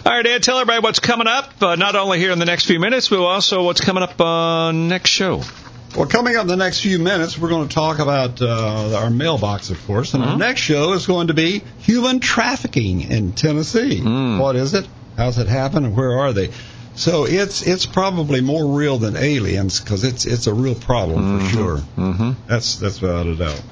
All 0.06 0.12
right, 0.12 0.26
Ed, 0.26 0.42
tell 0.42 0.58
everybody 0.58 0.82
what's 0.82 1.00
coming 1.00 1.26
up, 1.26 1.62
uh, 1.62 1.76
not 1.76 1.96
only 1.96 2.18
here 2.18 2.30
in 2.32 2.38
the 2.38 2.44
next 2.44 2.66
few 2.66 2.78
minutes, 2.80 3.08
but 3.08 3.18
also 3.20 3.64
what's 3.64 3.80
coming 3.80 4.02
up 4.02 4.20
on 4.20 4.88
next 4.88 5.10
show. 5.10 5.42
Well, 5.96 6.06
coming 6.06 6.34
up 6.34 6.42
in 6.42 6.48
the 6.48 6.56
next 6.56 6.80
few 6.80 6.98
minutes, 6.98 7.38
we're 7.38 7.50
going 7.50 7.68
to 7.68 7.74
talk 7.74 8.00
about 8.00 8.42
uh, 8.42 8.96
our 8.96 9.10
mailbox, 9.10 9.70
of 9.70 9.84
course, 9.86 10.14
and 10.14 10.22
Mm-hmm. 10.24 10.32
our 10.32 10.38
next 10.38 10.60
show 10.60 10.92
is 10.94 11.06
going 11.06 11.28
to 11.28 11.34
be 11.34 11.62
human 11.78 12.18
trafficking 12.20 13.00
in 13.02 13.32
Tennessee. 13.32 14.00
Mm. 14.00 14.40
What 14.40 14.56
is 14.56 14.74
it? 14.74 14.88
How's 15.16 15.38
it 15.38 15.46
happen? 15.46 15.84
And 15.84 15.96
where 15.96 16.18
are 16.18 16.32
they? 16.32 16.50
So 16.96 17.26
it's 17.26 17.62
it's 17.66 17.86
probably 17.86 18.40
more 18.40 18.76
real 18.76 18.98
than 18.98 19.16
aliens 19.16 19.80
because 19.80 20.02
it's 20.04 20.26
it's 20.26 20.46
a 20.48 20.54
real 20.54 20.74
problem 20.74 21.40
for 21.40 21.46
sure. 21.48 21.76
Mm-hmm. 21.96 22.30
That's 22.48 22.76
that's 22.76 23.00
without 23.00 23.26
a 23.26 23.36
doubt. 23.36 23.62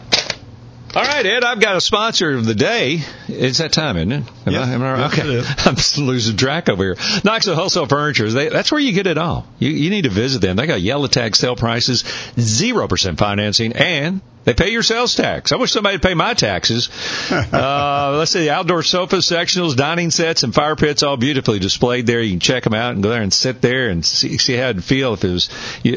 All 0.95 1.03
right, 1.03 1.12
Ed, 1.27 1.45
I've 1.45 1.61
got 1.61 1.77
a 1.77 1.81
sponsor 1.81 2.33
of 2.33 2.45
the 2.45 2.55
day. 2.55 3.01
It's 3.29 3.59
that 3.59 3.73
time, 3.73 3.97
isn't 3.97 4.13
it? 4.13 4.25
Am. 4.47 4.55
I, 4.55 4.73
am 4.73 4.83
I 4.83 4.93
right? 4.93 5.17
Yes, 5.17 5.19
okay. 5.19 5.63
I'm 5.71 5.77
just 5.77 5.99
losing 5.99 6.37
track 6.37 6.69
over 6.69 6.83
here. 6.83 6.97
Knoxville 7.25 7.55
Wholesale 7.55 7.87
Furniture, 7.87 8.31
they, 8.31 8.49
that's 8.49 8.71
where 8.73 8.81
you 8.81 8.93
get 8.93 9.07
it 9.07 9.19
all. 9.19 9.47
You, 9.59 9.71
you 9.71 9.91
need 9.91 10.03
to 10.03 10.11
visit 10.11 10.41
them. 10.41 10.57
They 10.57 10.67
got 10.67 10.81
yellow 10.81 11.07
tag 11.07 11.37
sale 11.37 11.57
prices, 11.57 12.03
0% 12.03 13.19
financing, 13.19 13.73
and 13.73 14.21
they 14.45 14.55
pay 14.55 14.71
your 14.71 14.83
sales 14.83 15.15
tax. 15.15 15.53
I 15.53 15.57
wish 15.57 15.71
somebody 15.71 15.97
would 15.97 16.03
pay 16.03 16.15
my 16.15 16.35
taxes. 16.35 16.89
uh, 17.31 18.17
let's 18.19 18.33
see, 18.33 18.41
the 18.41 18.51
outdoor 18.51 18.83
sofas, 18.83 19.27
sectionals, 19.27 19.77
dining 19.77 20.11
sets, 20.11 20.43
and 20.43 20.53
fire 20.53 20.75
pits 20.75 21.03
all 21.03 21.17
beautifully 21.17 21.61
displayed 21.61 22.07
there. 22.07 22.21
You 22.21 22.33
can 22.33 22.41
check 22.41 22.65
them 22.65 22.75
out 22.75 22.95
and 22.95 23.03
go 23.03 23.11
there 23.11 23.23
and 23.23 23.33
sit 23.33 23.63
there 23.63 23.89
and 23.89 24.05
see, 24.05 24.39
see 24.39 24.55
how 24.55 24.71
it'd 24.71 24.85
feel 24.85 25.15
if 25.15 25.25
it 25.25 25.31
was 25.31 25.49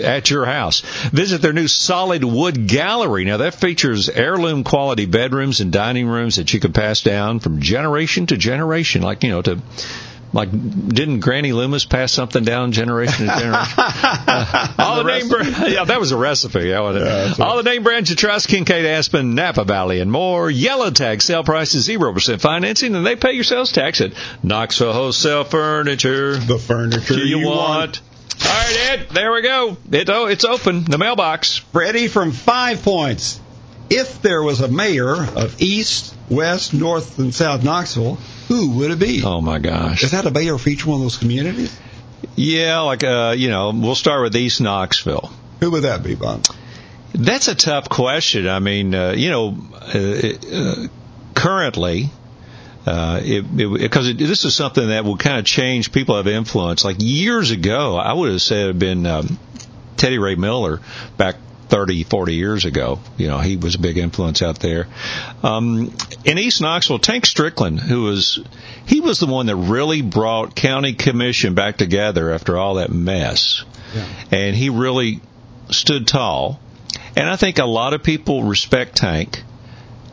at 0.03 0.29
your 0.29 0.45
house. 0.45 0.81
Visit 1.09 1.41
their 1.41 1.53
new 1.53 1.67
solid 1.67 2.23
wood 2.23 2.67
gallery. 2.67 3.25
Now 3.25 3.37
that 3.37 3.55
features 3.55 4.09
heirloom 4.09 4.63
quality 4.63 5.05
bedrooms 5.15 5.61
and 5.61 5.71
dining 5.71 6.07
rooms 6.07 6.35
that 6.35 6.53
you 6.53 6.59
can 6.59 6.73
pass 6.73 7.01
down 7.01 7.39
from 7.39 7.61
generation 7.61 8.27
to 8.27 8.35
generation, 8.35 9.01
like, 9.01 9.23
you 9.23 9.29
know, 9.29 9.41
to 9.41 9.61
like, 10.33 10.51
didn't 10.51 11.21
Granny 11.21 11.53
Loomis 11.53 11.85
pass 11.85 12.11
something 12.11 12.43
down 12.43 12.73
generation 12.73 13.25
to 13.25 13.39
generation? 13.39 13.73
Uh, 14.27 14.73
all 14.79 14.97
the, 14.97 15.03
name 15.03 15.29
brand, 15.29 15.55
yeah, 15.71 15.85
that 15.85 15.99
was 15.99 16.11
a 16.11 16.17
recipe. 16.17 16.67
Yeah, 16.67 16.91
that's 16.91 17.39
all 17.39 17.57
the 17.57 17.63
name 17.63 17.83
brands 17.83 18.09
you 18.09 18.15
trust: 18.15 18.47
Kincaid, 18.47 18.85
Aspen, 18.85 19.35
Napa 19.35 19.63
Valley, 19.63 19.99
and 19.99 20.11
more. 20.11 20.49
Yellow 20.49 20.89
Tag 20.89 21.21
sale 21.21 21.43
prices 21.43 21.85
zero 21.85 22.11
percent 22.11 22.41
financing, 22.41 22.95
and 22.95 23.05
they 23.05 23.15
pay 23.15 23.33
your 23.33 23.43
sales 23.43 23.71
tax 23.71 24.01
at 24.01 24.13
Knoxville 24.43 24.91
Wholesale 24.91 25.43
Furniture. 25.43 26.37
The 26.37 26.57
furniture 26.57 27.13
you, 27.13 27.47
want. 27.47 28.01
All 28.43 28.51
right, 28.51 28.89
Ed. 28.89 29.07
There 29.11 29.31
we 29.31 29.41
go. 29.43 29.77
It, 29.91 30.09
oh, 30.09 30.25
it's 30.25 30.43
open. 30.43 30.83
The 30.83 30.97
mailbox. 30.97 31.57
Freddie 31.57 32.07
from 32.07 32.31
Five 32.31 32.81
Points. 32.81 33.39
If 33.89 34.21
there 34.21 34.41
was 34.41 34.61
a 34.61 34.67
mayor 34.67 35.13
of 35.13 35.61
East, 35.61 36.15
West, 36.29 36.73
North, 36.73 37.19
and 37.19 37.33
South 37.33 37.63
Knoxville, 37.63 38.15
who 38.47 38.71
would 38.77 38.91
it 38.91 38.99
be? 38.99 39.23
Oh 39.23 39.41
my 39.41 39.59
gosh. 39.59 40.03
Is 40.03 40.11
that 40.11 40.25
a 40.25 40.31
mayor 40.31 40.57
for 40.57 40.69
each 40.69 40.85
one 40.85 40.95
of 40.95 41.01
those 41.01 41.17
communities? 41.17 41.77
Yeah, 42.35 42.79
like 42.79 43.03
uh, 43.03 43.35
you 43.37 43.49
know, 43.49 43.71
we'll 43.73 43.95
start 43.95 44.23
with 44.23 44.35
East 44.35 44.61
Knoxville. 44.61 45.31
Who 45.59 45.71
would 45.71 45.83
that 45.83 46.03
be, 46.03 46.15
Bob? 46.15 46.45
That's 47.13 47.47
a 47.47 47.55
tough 47.55 47.87
question. 47.89 48.47
I 48.47 48.59
mean, 48.59 48.93
uh, 48.93 49.11
you 49.11 49.29
know, 49.29 49.57
uh, 49.73 50.53
uh, 50.53 50.87
currently, 51.33 52.09
uh, 52.85 53.21
because 53.21 54.09
it, 54.09 54.17
this 54.17 54.43
is 54.43 54.53
something 54.53 54.89
that 54.89 55.05
will 55.05 55.17
kind 55.17 55.37
of 55.39 55.45
change 55.45 55.91
people 55.91 56.17
of 56.17 56.27
influence. 56.27 56.83
Like 56.83 56.97
years 56.99 57.51
ago, 57.51 57.95
I 57.95 58.13
would 58.13 58.31
have 58.31 58.41
said 58.41 58.57
it 58.57 58.67
had 58.67 58.79
been 58.79 59.05
um, 59.05 59.39
Teddy 59.95 60.17
Ray 60.17 60.35
Miller 60.35 60.81
back 61.17 61.35
30, 61.69 62.03
40 62.03 62.35
years 62.35 62.65
ago. 62.65 62.99
You 63.17 63.27
know, 63.27 63.39
he 63.39 63.57
was 63.57 63.75
a 63.75 63.79
big 63.79 63.97
influence 63.97 64.41
out 64.41 64.59
there. 64.59 64.87
Um, 65.43 65.95
in 66.23 66.37
East 66.37 66.61
Knoxville, 66.61 66.99
Tank 66.99 67.25
Strickland, 67.25 67.79
who 67.79 68.03
was, 68.03 68.39
he 68.85 68.99
was 68.99 69.19
the 69.19 69.27
one 69.27 69.47
that 69.47 69.55
really 69.55 70.01
brought 70.01 70.55
county 70.55 70.93
commission 70.93 71.55
back 71.55 71.77
together 71.77 72.31
after 72.31 72.57
all 72.57 72.75
that 72.75 72.91
mess. 72.91 73.63
Yeah. 73.93 74.07
And 74.31 74.55
he 74.55 74.69
really 74.69 75.21
stood 75.69 76.07
tall. 76.07 76.59
And 77.15 77.29
I 77.29 77.35
think 77.35 77.59
a 77.59 77.65
lot 77.65 77.93
of 77.93 78.03
people 78.03 78.43
respect 78.43 78.97
Tank 78.97 79.43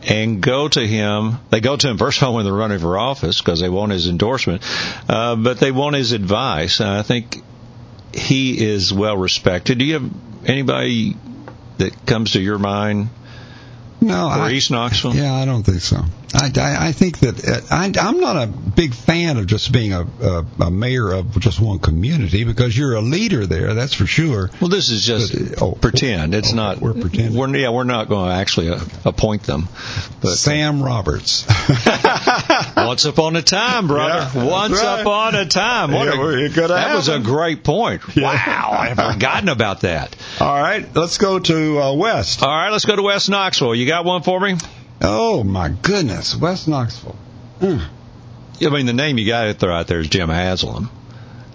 and 0.04 0.40
go 0.40 0.68
to 0.68 0.86
him. 0.86 1.38
They 1.50 1.60
go 1.60 1.76
to 1.76 1.88
him 1.88 1.98
first 1.98 2.18
of 2.18 2.28
all 2.28 2.34
when 2.34 2.44
they're 2.44 2.54
running 2.54 2.78
for 2.78 2.98
office 2.98 3.40
because 3.40 3.60
they 3.60 3.68
want 3.68 3.92
his 3.92 4.08
endorsement, 4.08 4.62
uh, 5.08 5.36
but 5.36 5.60
they 5.60 5.70
want 5.70 5.96
his 5.96 6.12
advice. 6.12 6.80
And 6.80 6.88
I 6.88 7.02
think 7.02 7.42
he 8.12 8.64
is 8.64 8.92
well 8.92 9.16
respected. 9.16 9.78
Do 9.78 9.84
you 9.84 9.94
have 9.94 10.10
anybody 10.46 11.16
that 11.78 12.06
comes 12.06 12.32
to 12.32 12.40
your 12.40 12.58
mind 12.58 13.08
No, 14.00 14.30
for 14.30 14.42
I, 14.42 14.50
East 14.52 14.70
Knoxville? 14.70 15.14
yeah, 15.14 15.34
I 15.34 15.44
don't 15.44 15.62
think 15.64 15.80
so. 15.80 16.04
I, 16.34 16.50
I, 16.56 16.88
I 16.88 16.92
think 16.92 17.18
that 17.20 17.46
uh, 17.46 17.60
I, 17.70 17.92
I'm 18.00 18.20
not 18.20 18.36
a 18.36 18.46
big 18.46 18.94
fan 18.94 19.36
of 19.36 19.46
just 19.46 19.72
being 19.72 19.92
a, 19.92 20.06
a, 20.20 20.46
a 20.60 20.70
mayor 20.70 21.12
of 21.12 21.38
just 21.40 21.60
one 21.60 21.78
community 21.78 22.44
because 22.44 22.76
you're 22.76 22.94
a 22.94 23.00
leader 23.00 23.46
there, 23.46 23.74
that's 23.74 23.94
for 23.94 24.06
sure. 24.06 24.50
Well, 24.60 24.68
this 24.70 24.88
is 24.90 25.04
just 25.04 25.32
But, 25.32 25.62
uh, 25.62 25.64
oh, 25.66 25.72
pretend. 25.72 26.34
It's 26.34 26.48
okay, 26.48 26.56
not. 26.56 26.78
we're 26.80 26.94
pretending. 26.94 27.36
We're, 27.36 27.54
yeah, 27.56 27.70
we're 27.70 27.84
not 27.84 28.08
going 28.08 28.28
to 28.30 28.34
actually 28.34 28.70
uh, 28.70 28.80
appoint 29.04 29.42
them. 29.44 29.68
But 30.20 30.36
Sam 30.36 30.82
Roberts. 30.82 31.46
once 32.76 33.04
upon 33.04 33.36
a 33.36 33.42
time, 33.42 33.86
brother. 33.88 34.30
Yeah, 34.38 34.44
once 34.44 34.82
right. 34.82 35.00
upon 35.00 35.34
a 35.34 35.46
time. 35.46 35.92
What 35.92 36.06
Yeah, 36.06 36.14
a- 36.14 36.18
well, 36.18 36.34
it 36.34 36.52
could 36.52 36.70
that 36.70 36.94
was 36.94 37.08
a 37.08 37.18
great 37.18 37.64
point. 37.64 38.02
Wow, 38.16 38.70
I've 38.72 38.96
forgotten 39.14 39.48
about 39.48 39.80
that. 39.82 40.16
All 40.40 40.60
right, 40.60 40.86
let's 40.94 41.18
go 41.18 41.38
to 41.38 41.80
uh, 41.80 41.92
West. 41.94 42.42
All 42.42 42.48
right, 42.48 42.70
let's 42.70 42.84
go 42.84 42.96
to 42.96 43.02
West 43.02 43.28
Knoxville. 43.28 43.74
You 43.74 43.86
got 43.86 44.04
one 44.04 44.22
for 44.22 44.38
me? 44.40 44.56
Oh 45.02 45.42
my 45.42 45.68
goodness, 45.68 46.36
West 46.36 46.68
Knoxville. 46.68 47.16
Mm. 47.60 47.88
I 48.60 48.68
mean, 48.68 48.86
the 48.86 48.92
name 48.92 49.18
you 49.18 49.26
got 49.26 49.44
to 49.44 49.54
throw 49.54 49.74
out 49.74 49.88
there 49.88 50.00
is 50.00 50.08
Jim 50.08 50.28
Haslam. 50.28 50.90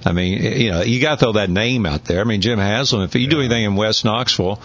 I 0.06 0.12
mean, 0.12 0.42
you 0.42 0.72
know, 0.72 0.82
you 0.82 1.02
got 1.02 1.20
to 1.20 1.26
throw 1.26 1.32
that 1.34 1.50
name 1.50 1.86
out 1.86 2.06
there. 2.06 2.22
I 2.22 2.24
mean, 2.26 2.42
Jim 2.42 2.60
Haslam. 2.60 3.04
If 3.04 3.16
you 3.16 3.28
do 3.28 3.40
anything 3.40 3.64
in 3.64 3.76
West 3.76 4.04
Knoxville, 4.06 4.62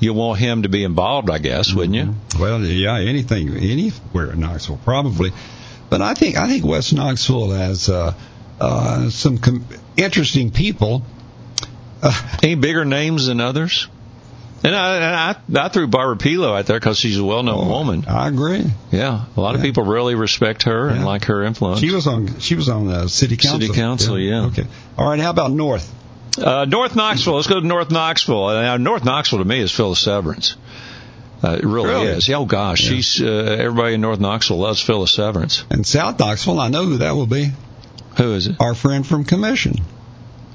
you 0.00 0.14
want 0.14 0.38
him 0.38 0.62
to 0.62 0.68
be 0.68 0.84
involved, 0.84 1.30
I 1.30 1.38
guess, 1.38 1.72
wouldn't 1.72 1.94
you? 1.94 2.14
Well, 2.38 2.60
yeah, 2.60 2.98
anything, 2.98 3.56
anywhere 3.56 4.32
in 4.32 4.40
Knoxville, 4.40 4.80
probably. 4.84 5.32
But 5.90 6.00
I 6.00 6.14
think 6.14 6.36
I 6.36 6.48
think 6.48 6.64
West 6.64 6.92
Knoxville 6.92 7.50
has 7.50 7.88
uh, 7.88 8.14
uh, 8.60 9.10
some 9.10 9.38
com- 9.38 9.66
interesting 9.96 10.50
people. 10.50 11.02
Any 12.42 12.54
bigger 12.54 12.84
names 12.84 13.26
than 13.26 13.40
others? 13.40 13.88
And 14.64 14.74
I, 14.74 14.96
and 14.96 15.58
I, 15.58 15.66
I 15.66 15.68
threw 15.68 15.86
Barbara 15.86 16.16
Pelot 16.16 16.58
out 16.60 16.64
there 16.66 16.80
because 16.80 16.98
she's 16.98 17.18
a 17.18 17.24
well-known 17.24 17.68
woman. 17.68 18.06
I 18.08 18.28
agree. 18.28 18.64
Yeah, 18.90 19.26
a 19.36 19.40
lot 19.40 19.54
of 19.54 19.60
people 19.60 19.84
really 19.84 20.14
respect 20.14 20.62
her 20.62 20.88
and 20.88 21.04
like 21.04 21.26
her 21.26 21.42
influence. 21.44 21.80
She 21.80 21.90
was 21.92 22.06
on 22.06 22.40
she 22.40 22.54
was 22.54 22.70
on 22.70 22.86
the 22.86 23.08
city 23.08 23.36
council. 23.36 23.60
City 23.60 23.74
council, 23.74 24.18
yeah. 24.18 24.46
Okay. 24.46 24.64
All 24.96 25.06
right. 25.08 25.20
How 25.20 25.28
about 25.30 25.50
North? 25.52 25.92
Uh, 26.38 26.64
North 26.64 26.96
Knoxville. 26.96 27.34
Let's 27.34 27.46
go 27.46 27.60
to 27.60 27.66
North 27.66 27.90
Knoxville. 27.90 28.44
Uh, 28.46 28.62
Now, 28.62 28.76
North 28.78 29.04
Knoxville 29.04 29.40
to 29.40 29.44
me 29.44 29.60
is 29.60 29.70
Phyllis 29.70 30.00
Severance. 30.00 30.56
Uh, 31.44 31.52
it 31.58 31.64
really, 31.64 31.88
Really? 31.90 32.06
is. 32.06 32.30
Oh 32.30 32.46
gosh, 32.46 32.82
Yeah. 32.82 32.96
she's 32.96 33.20
uh, 33.22 33.26
everybody 33.60 33.94
in 33.96 34.00
North 34.00 34.18
Knoxville 34.18 34.56
loves 34.58 34.80
Phyllis 34.80 35.12
Severance. 35.12 35.62
And 35.70 35.86
South 35.86 36.18
Knoxville. 36.18 36.58
I 36.58 36.68
know 36.68 36.86
who 36.86 36.96
that 36.98 37.12
will 37.14 37.26
be. 37.26 37.50
Who 38.16 38.32
is 38.32 38.46
it? 38.46 38.56
Our 38.60 38.74
friend 38.74 39.06
from 39.06 39.24
Commission. 39.24 39.74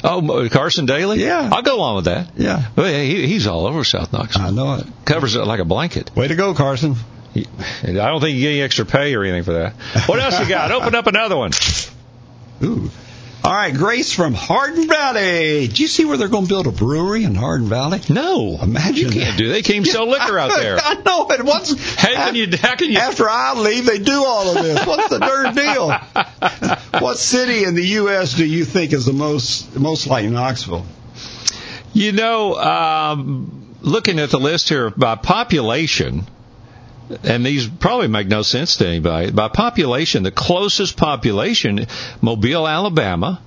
Oh, 0.04 0.48
Carson 0.50 0.88
Dailey. 0.88 1.18
Yeah. 1.18 1.50
I'll 1.52 1.62
go 1.62 1.76
along 1.76 1.98
with 1.98 2.06
that. 2.06 2.32
Yeah. 2.38 2.70
Well, 2.76 2.92
he, 2.92 3.28
he's 3.28 3.48
all 3.48 3.68
over 3.68 3.84
South 3.84 4.14
Knoxville. 4.14 4.46
I 4.46 4.52
know 4.52 4.76
it. 4.76 4.88
Covers 5.06 5.36
it 5.36 5.46
like 5.46 5.60
a 5.60 5.66
blanket. 5.66 6.16
Way 6.16 6.28
to 6.28 6.36
go, 6.36 6.54
Carson. 6.54 6.96
I 7.36 7.44
don't 7.84 8.22
think 8.22 8.36
you 8.36 8.42
get 8.42 8.50
any 8.50 8.62
extra 8.62 8.86
pay 8.86 9.14
or 9.14 9.24
anything 9.24 9.44
for 9.44 9.54
that. 9.54 9.74
What 10.08 10.20
else 10.20 10.40
you 10.40 10.48
got? 10.48 10.72
Open 10.72 10.96
up 10.96 11.08
another 11.08 11.38
one. 11.38 11.52
Ooh. 12.64 12.90
All 13.42 13.54
right, 13.54 13.74
Grace 13.74 14.12
from 14.12 14.34
Hardin 14.34 14.88
Valley. 14.90 15.70
Do 15.70 15.82
you 15.82 15.88
see 15.88 16.04
where 16.04 16.18
they're 16.18 16.28
going 16.28 16.44
to 16.44 16.50
build 16.50 16.68
a 16.68 16.72
brewery 16.74 17.24
in 17.24 17.36
Hardin 17.36 17.70
Valley? 17.70 18.02
No, 18.10 18.58
Imagine 18.62 18.96
you 18.96 19.10
can't 19.12 19.32
that. 19.32 19.38
do. 19.38 19.48
They 19.50 19.62
can't 19.62 19.88
sell 19.88 20.08
liquor 20.10 20.38
out 20.38 20.52
there. 20.60 20.78
I 20.78 20.96
know 21.06 21.26
it. 21.30 21.44
What's 21.46 21.72
How 21.96 22.14
can 22.14 22.36
you? 22.36 22.48
How 22.58 22.76
can 22.76 22.92
you? 22.92 22.98
After 22.98 23.30
I 23.30 23.54
leave, 23.54 23.86
they 23.86 24.00
do 24.00 24.26
all 24.26 24.58
of 24.58 24.62
this. 24.64 24.86
What's 24.86 25.08
the 25.10 25.20
darn 25.20 25.56
deal? 25.56 25.90
what 27.02 27.18
city 27.18 27.64
in 27.64 27.76
the 27.76 27.86
U.S. 27.86 28.34
do 28.34 28.46
you 28.46 28.66
think 28.66 28.92
is 28.92 29.06
the 29.06 29.14
most 29.14 29.74
most 29.80 30.06
like 30.08 30.26
Knoxville? 30.26 30.86
You 31.94 32.12
know, 32.12 32.56
um, 32.56 33.76
looking 33.82 34.20
at 34.20 34.32
the 34.32 34.40
list 34.40 34.68
here 34.68 34.90
by 34.90 35.16
population, 35.16 36.28
and 37.24 37.46
these 37.46 37.68
probably 37.68 38.08
make 38.08 38.28
no 38.28 38.42
sense 38.42 38.78
to 38.78 38.88
anybody. 38.88 39.32
By 39.32 39.48
population, 39.48 40.24
the 40.24 40.32
closest 40.32 40.98
population, 40.98 41.88
Mobile, 42.22 42.68
Alabama, 42.68 43.42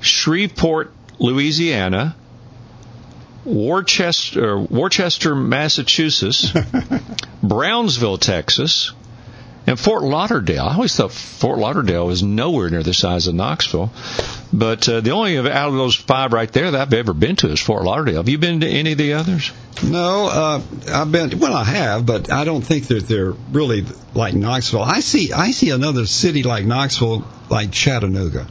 Shreveport, 0.00 0.92
Louisiana, 1.18 2.14
Worcester, 3.44 4.58
Worcester, 4.58 5.34
Massachusetts, 5.34 6.52
Brownsville, 7.42 8.18
Texas, 8.18 8.92
and 9.66 9.78
Fort 9.78 10.02
Lauderdale. 10.02 10.64
I 10.64 10.74
always 10.74 10.94
thought 10.94 11.12
Fort 11.12 11.58
Lauderdale 11.58 12.06
was 12.06 12.22
nowhere 12.22 12.70
near 12.70 12.82
the 12.82 12.94
size 12.94 13.26
of 13.26 13.34
Knoxville. 13.34 13.90
But 14.52 14.88
uh, 14.88 15.00
the 15.00 15.10
only 15.10 15.36
out 15.38 15.68
of 15.68 15.74
those 15.74 15.94
five 15.94 16.32
right 16.32 16.50
there 16.50 16.70
that 16.70 16.80
I've 16.80 16.94
ever 16.94 17.12
been 17.12 17.36
to 17.36 17.50
is 17.50 17.60
Fort 17.60 17.84
Lauderdale. 17.84 18.16
Have 18.16 18.28
you 18.28 18.38
been 18.38 18.60
to 18.60 18.66
any 18.68 18.92
of 18.92 18.98
the 18.98 19.14
others? 19.14 19.52
No, 19.84 20.26
uh, 20.26 20.62
I've 20.90 21.12
been. 21.12 21.38
Well, 21.38 21.54
I 21.54 21.64
have, 21.64 22.06
but 22.06 22.32
I 22.32 22.44
don't 22.44 22.62
think 22.62 22.88
that 22.88 23.06
they're 23.06 23.32
really 23.32 23.84
like 24.14 24.34
Knoxville. 24.34 24.82
I 24.82 25.00
see. 25.00 25.32
I 25.32 25.50
see 25.50 25.70
another 25.70 26.06
city 26.06 26.42
like 26.42 26.64
Knoxville, 26.64 27.26
like 27.50 27.72
Chattanooga. 27.72 28.46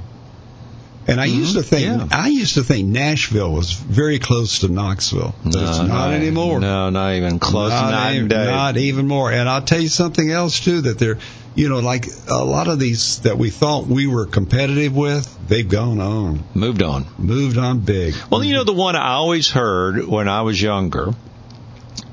And 1.07 1.21
I 1.21 1.25
used 1.25 1.55
to 1.55 1.63
think. 1.63 1.85
yeah. 1.85 2.07
I 2.11 2.27
used 2.27 2.55
to 2.55 2.63
think 2.63 2.89
Nashville 2.89 3.51
was 3.51 3.71
very 3.71 4.19
close 4.19 4.59
to 4.59 4.67
Knoxville. 4.67 5.33
But 5.43 5.55
it's 5.55 5.79
not 5.79 6.11
anymore. 6.11 6.59
No, 6.59 6.89
not 6.89 7.13
even 7.13 7.39
close. 7.39 7.71
Not, 7.71 7.91
night 7.91 8.15
even, 8.17 8.27
not 8.27 8.75
even 8.75 9.07
more. 9.07 9.31
And 9.31 9.47
I'll 9.47 9.61
tell 9.61 9.79
you 9.79 9.87
something 9.87 10.29
else 10.29 10.59
too 10.59 10.81
that 10.81 10.99
they're, 10.99 11.17
you 11.57 11.69
know, 11.69 11.79
like 11.79 12.05
a 12.29 12.45
lot 12.45 12.67
of 12.67 12.79
these 12.79 13.19
that 13.21 13.37
we 13.37 13.49
thought 13.49 13.87
we 13.87 14.05
were 14.05 14.27
competitive 14.27 14.95
with, 14.95 15.25
they've 15.47 15.67
gone 15.67 15.99
on, 15.99 16.43
Moved 16.53 16.83
on. 16.83 17.07
moved 17.17 17.57
on 17.57 17.79
big. 17.79 18.13
Well, 18.29 18.43
you 18.43 18.53
know 18.53 18.63
the 18.63 18.73
one 18.73 18.95
I 18.95 19.13
always 19.13 19.49
heard 19.49 20.05
when 20.05 20.29
I 20.29 20.43
was 20.43 20.61
younger, 20.61 21.13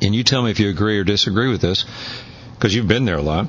and 0.00 0.14
you 0.14 0.24
tell 0.24 0.42
me 0.42 0.50
if 0.50 0.60
you 0.60 0.70
agree 0.70 0.98
or 0.98 1.04
disagree 1.04 1.50
with 1.50 1.60
this, 1.60 1.84
because 2.54 2.74
you've 2.74 2.88
been 2.88 3.04
there 3.04 3.18
a 3.18 3.22
lot, 3.22 3.48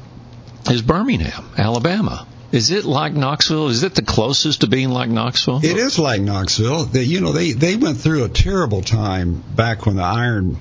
is 0.69 0.81
Birmingham, 0.81 1.45
Alabama. 1.58 2.27
Is 2.51 2.71
it 2.71 2.86
like 2.86 3.13
Knoxville? 3.13 3.69
Is 3.69 3.84
it 3.84 3.95
the 3.95 4.01
closest 4.01 4.62
to 4.62 4.67
being 4.67 4.89
like 4.89 5.10
Knoxville? 5.10 5.63
It 5.63 5.77
is 5.77 5.97
like 5.97 6.21
Knoxville. 6.21 6.86
They, 6.86 7.03
you 7.03 7.21
know, 7.21 7.31
they 7.31 7.53
they 7.53 7.75
went 7.75 7.97
through 7.99 8.23
a 8.25 8.29
terrible 8.29 8.81
time 8.81 9.43
back 9.55 9.86
when 9.86 9.95
the 9.95 10.03
iron 10.03 10.58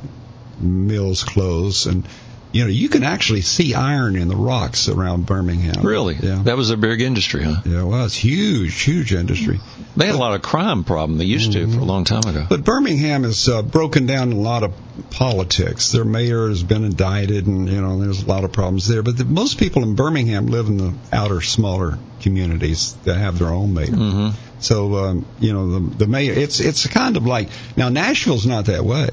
mills 0.61 1.25
closed, 1.25 1.87
and 1.89 2.07
you 2.55 2.63
know, 2.63 2.71
you 2.71 2.89
can 2.89 3.03
actually 3.03 3.41
see 3.41 3.75
iron 3.75 4.15
in 4.15 4.29
the 4.29 4.37
rocks 4.37 4.89
around 4.89 5.27
Birmingham. 5.27 5.83
Really? 5.83 6.15
Yeah. 6.15 6.41
That 6.45 6.57
was 6.57 6.71
a 6.71 6.77
big 6.77 7.01
industry, 7.01 7.43
huh? 7.43 7.61
Yeah, 7.65 7.83
well, 7.83 8.05
it's 8.05 8.15
huge, 8.15 8.81
huge 8.81 9.13
industry. 9.13 9.59
They 9.97 10.07
had 10.07 10.15
a 10.15 10.19
lot 10.19 10.35
of 10.35 10.43
crime 10.43 10.85
problem. 10.85 11.19
They 11.19 11.25
used 11.25 11.53
to 11.53 11.67
for 11.67 11.81
a 11.81 11.85
long 11.85 12.05
time 12.05 12.23
ago. 12.25 12.47
But 12.49 12.63
Birmingham 12.63 13.25
is 13.25 13.49
uh, 13.49 13.63
broken 13.63 14.07
down 14.07 14.31
in 14.31 14.39
a 14.39 14.41
lot 14.41 14.63
of 14.63 14.73
politics. 15.11 15.91
Their 15.91 16.05
mayor 16.05 16.49
has 16.49 16.63
been 16.63 16.85
indicted, 16.85 17.49
and 17.49 17.69
you 17.69 17.81
know 17.81 17.99
there's 17.99 18.23
a 18.23 18.27
lot 18.27 18.45
of 18.45 18.53
problems 18.53 18.87
there. 18.87 19.03
But 19.03 19.19
the, 19.19 19.25
most 19.25 19.59
people 19.59 19.83
in 19.83 19.97
Birmingham 19.97 20.47
live 20.47 20.69
in 20.69 20.77
the 20.77 20.95
outer, 21.13 21.41
smaller 21.41 21.99
communities 22.21 22.95
that 23.03 23.17
have 23.17 23.41
their 23.41 23.49
own 23.49 23.75
mayor. 23.75 23.87
hmm 23.87 24.29
So 24.61 24.95
um, 24.97 25.27
you 25.41 25.53
know 25.53 25.73
the 25.73 25.97
the 25.97 26.07
mayor. 26.07 26.35
It's 26.35 26.61
it's 26.61 26.87
kind 26.87 27.17
of 27.17 27.27
like 27.27 27.49
now 27.77 27.89
Nashville's 27.89 28.47
not 28.47 28.67
that 28.67 28.85
way. 28.85 29.09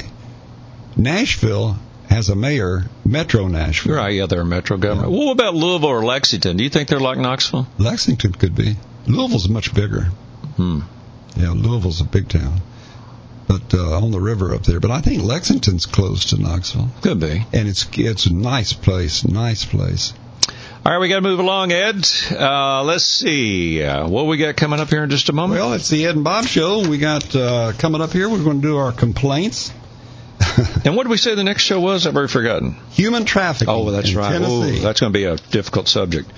Nashville 0.95 1.77
has 2.11 2.29
a 2.29 2.35
mayor, 2.35 2.83
Metro 3.05 3.47
Nashville. 3.47 3.95
Right, 3.95 4.13
yeah, 4.15 4.25
they're 4.25 4.41
a 4.41 4.45
metro 4.45 4.77
government. 4.77 5.11
Well, 5.11 5.27
what 5.27 5.31
about 5.31 5.55
Louisville 5.55 5.89
or 5.89 6.03
Lexington? 6.03 6.57
Do 6.57 6.63
you 6.63 6.69
think 6.69 6.89
they're 6.89 6.99
like 6.99 7.17
Knoxville? 7.17 7.67
Lexington 7.77 8.33
could 8.33 8.53
be. 8.53 8.75
Louisville's 9.07 9.47
much 9.47 9.73
bigger. 9.73 10.03
Hmm. 10.57 10.81
Yeah, 11.37 11.51
Louisville's 11.51 12.01
a 12.01 12.03
big 12.03 12.27
town, 12.27 12.59
but 13.47 13.73
uh, 13.73 14.03
on 14.03 14.11
the 14.11 14.19
river 14.19 14.53
up 14.53 14.63
there. 14.63 14.81
But 14.81 14.91
I 14.91 14.99
think 14.99 15.23
Lexington's 15.23 15.85
close 15.85 16.25
to 16.25 16.37
Knoxville. 16.41 16.89
Could 17.01 17.21
be. 17.21 17.45
and 17.53 17.67
it's 17.69 17.87
it's 17.93 18.25
a 18.25 18.33
nice 18.33 18.73
place, 18.73 19.25
nice 19.25 19.63
place. 19.63 20.13
All 20.85 20.91
right, 20.91 20.99
we 20.99 21.07
got 21.09 21.15
to 21.15 21.21
move 21.21 21.39
along, 21.39 21.71
Ed. 21.71 22.05
Uh, 22.31 22.83
let's 22.83 23.05
see. 23.05 23.83
Uh, 23.83 24.07
what 24.07 24.25
we 24.25 24.37
got 24.37 24.57
coming 24.57 24.79
up 24.79 24.89
here 24.89 25.03
in 25.03 25.09
just 25.11 25.29
a 25.29 25.33
moment? 25.33 25.61
Well, 25.61 25.73
it's 25.73 25.89
the 25.89 26.07
Ed 26.07 26.15
and 26.15 26.23
Bob 26.23 26.45
Show. 26.45 26.89
We 26.89 26.97
got 26.97 27.35
uh, 27.35 27.71
coming 27.77 28.01
up 28.01 28.11
here. 28.11 28.27
We're 28.27 28.43
going 28.43 28.61
to 28.61 28.67
do 28.67 28.77
our 28.77 28.91
complaints. 28.91 29.71
and 30.85 30.95
what 30.95 31.03
did 31.03 31.09
we 31.09 31.17
say 31.17 31.35
the 31.35 31.43
next 31.43 31.63
show 31.63 31.79
was? 31.79 32.07
I've 32.07 32.15
already 32.15 32.31
forgotten. 32.31 32.75
Human 32.91 33.25
trafficking. 33.25 33.73
Oh, 33.73 33.91
that's 33.91 34.13
right. 34.13 34.31
Tennessee. 34.31 34.79
Ooh, 34.79 34.81
that's 34.81 34.99
going 34.99 35.13
to 35.13 35.17
be 35.17 35.25
a 35.25 35.35
difficult 35.35 35.87
subject. 35.87 36.31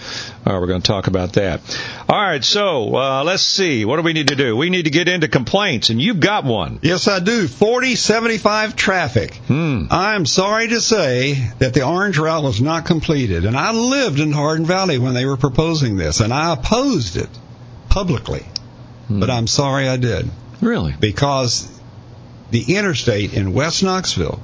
All 0.45 0.53
right, 0.53 0.59
we're 0.59 0.67
going 0.67 0.81
to 0.81 0.87
talk 0.87 1.07
about 1.07 1.33
that. 1.33 1.61
All 2.09 2.19
right, 2.19 2.43
so 2.43 2.95
uh, 2.95 3.23
let's 3.23 3.43
see. 3.43 3.85
What 3.85 3.97
do 3.97 4.01
we 4.03 4.13
need 4.13 4.29
to 4.29 4.35
do? 4.35 4.55
We 4.57 4.69
need 4.69 4.83
to 4.83 4.91
get 4.91 5.07
into 5.07 5.27
complaints, 5.27 5.89
and 5.89 6.01
you've 6.01 6.19
got 6.19 6.43
one. 6.43 6.79
Yes, 6.81 7.07
I 7.07 7.19
do. 7.19 7.47
4075 7.47 8.75
traffic. 8.75 9.35
Hmm. 9.47 9.85
I'm 9.89 10.25
sorry 10.25 10.69
to 10.69 10.81
say 10.81 11.35
that 11.59 11.73
the 11.73 11.85
orange 11.85 12.17
route 12.17 12.43
was 12.43 12.61
not 12.61 12.85
completed, 12.85 13.45
and 13.45 13.55
I 13.55 13.71
lived 13.71 14.19
in 14.19 14.31
Hardin 14.31 14.65
Valley 14.65 14.97
when 14.97 15.13
they 15.13 15.25
were 15.25 15.37
proposing 15.37 15.97
this, 15.97 16.19
and 16.19 16.33
I 16.33 16.53
opposed 16.53 17.17
it 17.17 17.29
publicly. 17.89 18.45
Hmm. 19.07 19.19
But 19.19 19.29
I'm 19.29 19.47
sorry 19.47 19.87
I 19.87 19.97
did. 19.97 20.29
Really? 20.61 20.95
because 20.97 21.67
the 22.53 22.75
interstate 22.75 23.33
in 23.33 23.51
West 23.51 23.81
Knoxville 23.81 24.39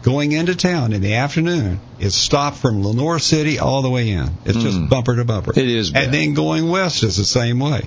going 0.00 0.32
into 0.32 0.56
town 0.56 0.94
in 0.94 1.02
the 1.02 1.14
afternoon 1.16 1.78
is 2.00 2.14
stopped 2.14 2.56
from 2.56 2.82
Lenoir 2.82 3.18
City 3.18 3.58
all 3.58 3.82
the 3.82 3.90
way 3.90 4.08
in. 4.08 4.30
It's 4.46 4.56
Mm. 4.56 4.62
just 4.62 4.88
bumper 4.88 5.16
to 5.16 5.24
bumper. 5.26 5.52
It 5.54 5.68
is 5.68 5.90
bad. 5.90 6.04
And 6.04 6.14
then 6.14 6.32
going 6.32 6.70
west 6.70 7.02
is 7.02 7.18
the 7.18 7.26
same 7.26 7.60
way. 7.60 7.82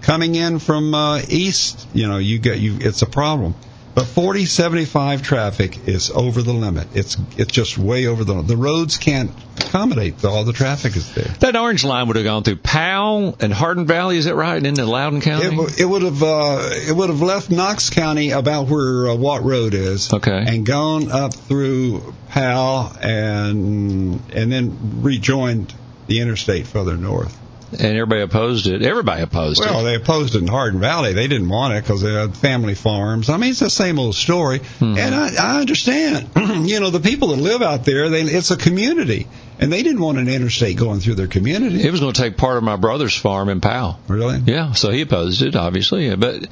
Coming 0.00 0.36
in 0.36 0.58
from 0.58 0.94
uh, 0.94 1.20
east, 1.28 1.86
you 1.92 2.08
know, 2.08 2.16
you 2.16 2.38
get 2.38 2.60
you 2.60 2.78
it's 2.80 3.02
a 3.02 3.06
problem. 3.06 3.54
But 3.92 4.06
4075 4.06 5.22
traffic 5.22 5.88
is 5.88 6.10
over 6.10 6.42
the 6.42 6.52
limit. 6.52 6.88
It's 6.94 7.16
it's 7.36 7.50
just 7.50 7.76
way 7.76 8.06
over 8.06 8.22
the 8.22 8.40
the 8.42 8.56
roads 8.56 8.96
can't 8.96 9.32
accommodate 9.58 10.24
all 10.24 10.44
the 10.44 10.52
traffic 10.52 10.94
is 10.96 11.12
there. 11.14 11.24
That 11.40 11.56
orange 11.56 11.84
line 11.84 12.06
would 12.06 12.14
have 12.16 12.24
gone 12.24 12.44
through 12.44 12.56
Powell 12.56 13.36
and 13.40 13.52
Hardin 13.52 13.86
Valley, 13.86 14.16
is 14.16 14.26
that 14.26 14.36
right? 14.36 14.56
And 14.56 14.66
into 14.66 14.84
Loudon 14.86 15.20
County? 15.20 15.46
It, 15.56 15.80
it 15.80 15.84
would 15.84 16.02
have 16.02 16.22
uh, 16.22 16.70
it 16.72 16.94
would 16.94 17.08
have 17.10 17.20
left 17.20 17.50
Knox 17.50 17.90
County 17.90 18.30
about 18.30 18.68
where 18.68 19.08
uh, 19.08 19.16
Watt 19.16 19.42
Road 19.42 19.74
is, 19.74 20.12
Okay. 20.12 20.44
and 20.46 20.64
gone 20.64 21.10
up 21.10 21.34
through 21.34 22.14
Powell 22.28 22.92
and 23.02 24.20
and 24.32 24.52
then 24.52 25.02
rejoined 25.02 25.74
the 26.06 26.20
interstate 26.20 26.68
further 26.68 26.96
north. 26.96 27.36
And 27.72 27.80
everybody 27.96 28.22
opposed 28.22 28.66
it. 28.66 28.82
Everybody 28.82 29.22
opposed 29.22 29.60
Well, 29.60 29.68
it. 29.70 29.74
Well, 29.74 29.84
they 29.84 29.94
opposed 29.94 30.34
it 30.34 30.42
in 30.42 30.48
Hardin 30.48 30.80
Valley. 30.80 31.12
They 31.12 31.28
didn't 31.28 31.48
want 31.48 31.74
it 31.74 31.82
because 31.82 32.02
they 32.02 32.12
had 32.12 32.36
family 32.36 32.74
farms. 32.74 33.28
I 33.30 33.36
mean, 33.36 33.50
it's 33.50 33.60
the 33.60 33.70
same 33.70 33.98
old 33.98 34.14
story. 34.14 34.58
Hmm. 34.78 34.96
And 34.98 35.14
I, 35.14 35.34
I 35.56 35.60
understand. 35.60 36.30
you 36.68 36.80
know, 36.80 36.90
the 36.90 37.00
people 37.00 37.28
that 37.28 37.36
live 37.38 37.62
out 37.62 37.84
there, 37.84 38.08
they, 38.08 38.22
it's 38.22 38.50
a 38.50 38.56
community, 38.56 39.26
and 39.58 39.72
they 39.72 39.82
didn't 39.82 40.00
want 40.00 40.18
an 40.18 40.28
interstate 40.28 40.76
going 40.76 41.00
through 41.00 41.14
their 41.14 41.28
community. 41.28 41.82
It 41.82 41.90
was 41.90 42.00
going 42.00 42.12
to 42.12 42.20
take 42.20 42.36
part 42.36 42.56
of 42.56 42.62
my 42.64 42.76
brother's 42.76 43.14
farm 43.16 43.48
in 43.48 43.60
Powell. 43.60 44.00
really? 44.08 44.38
Yeah, 44.46 44.72
so 44.72 44.90
he 44.90 45.02
opposed 45.02 45.42
it, 45.42 45.54
obviously. 45.56 46.14
But, 46.16 46.48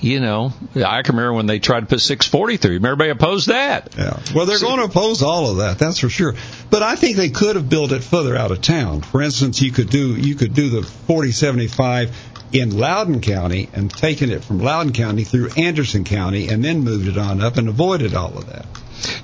you 0.00 0.20
know, 0.20 0.52
I 0.74 1.02
can 1.02 1.16
remember 1.16 1.34
when 1.34 1.46
they 1.46 1.58
tried 1.58 1.80
to 1.80 1.86
put 1.86 2.00
640 2.00 2.56
through. 2.56 2.76
Everybody 2.76 3.10
opposed 3.10 3.48
that. 3.48 3.94
Yeah. 3.96 4.18
Well, 4.34 4.46
they're 4.46 4.58
going 4.58 4.78
to 4.78 4.84
oppose 4.84 5.22
all 5.22 5.50
of 5.50 5.58
that. 5.58 5.78
That's 5.78 5.98
for 5.98 6.08
sure. 6.08 6.34
But 6.70 6.82
I 6.82 6.96
think 6.96 7.16
they 7.16 7.28
could 7.28 7.56
have 7.56 7.68
built 7.68 7.92
it 7.92 8.02
further 8.02 8.36
out 8.36 8.50
of 8.50 8.62
town. 8.62 9.02
For 9.02 9.20
instance, 9.20 9.60
you 9.60 9.72
could 9.72 9.90
do 9.90 10.16
you 10.16 10.34
could 10.34 10.54
do 10.54 10.70
the 10.70 10.82
4075 10.82 12.16
in 12.52 12.76
Loudon 12.76 13.20
County 13.20 13.68
and 13.72 13.90
taken 13.90 14.30
it 14.30 14.42
from 14.44 14.60
Loudon 14.60 14.92
County 14.92 15.24
through 15.24 15.50
Anderson 15.56 16.04
County 16.04 16.48
and 16.48 16.64
then 16.64 16.80
moved 16.80 17.06
it 17.06 17.18
on 17.18 17.40
up 17.40 17.56
and 17.56 17.68
avoided 17.68 18.14
all 18.14 18.36
of 18.36 18.46
that. 18.46 18.66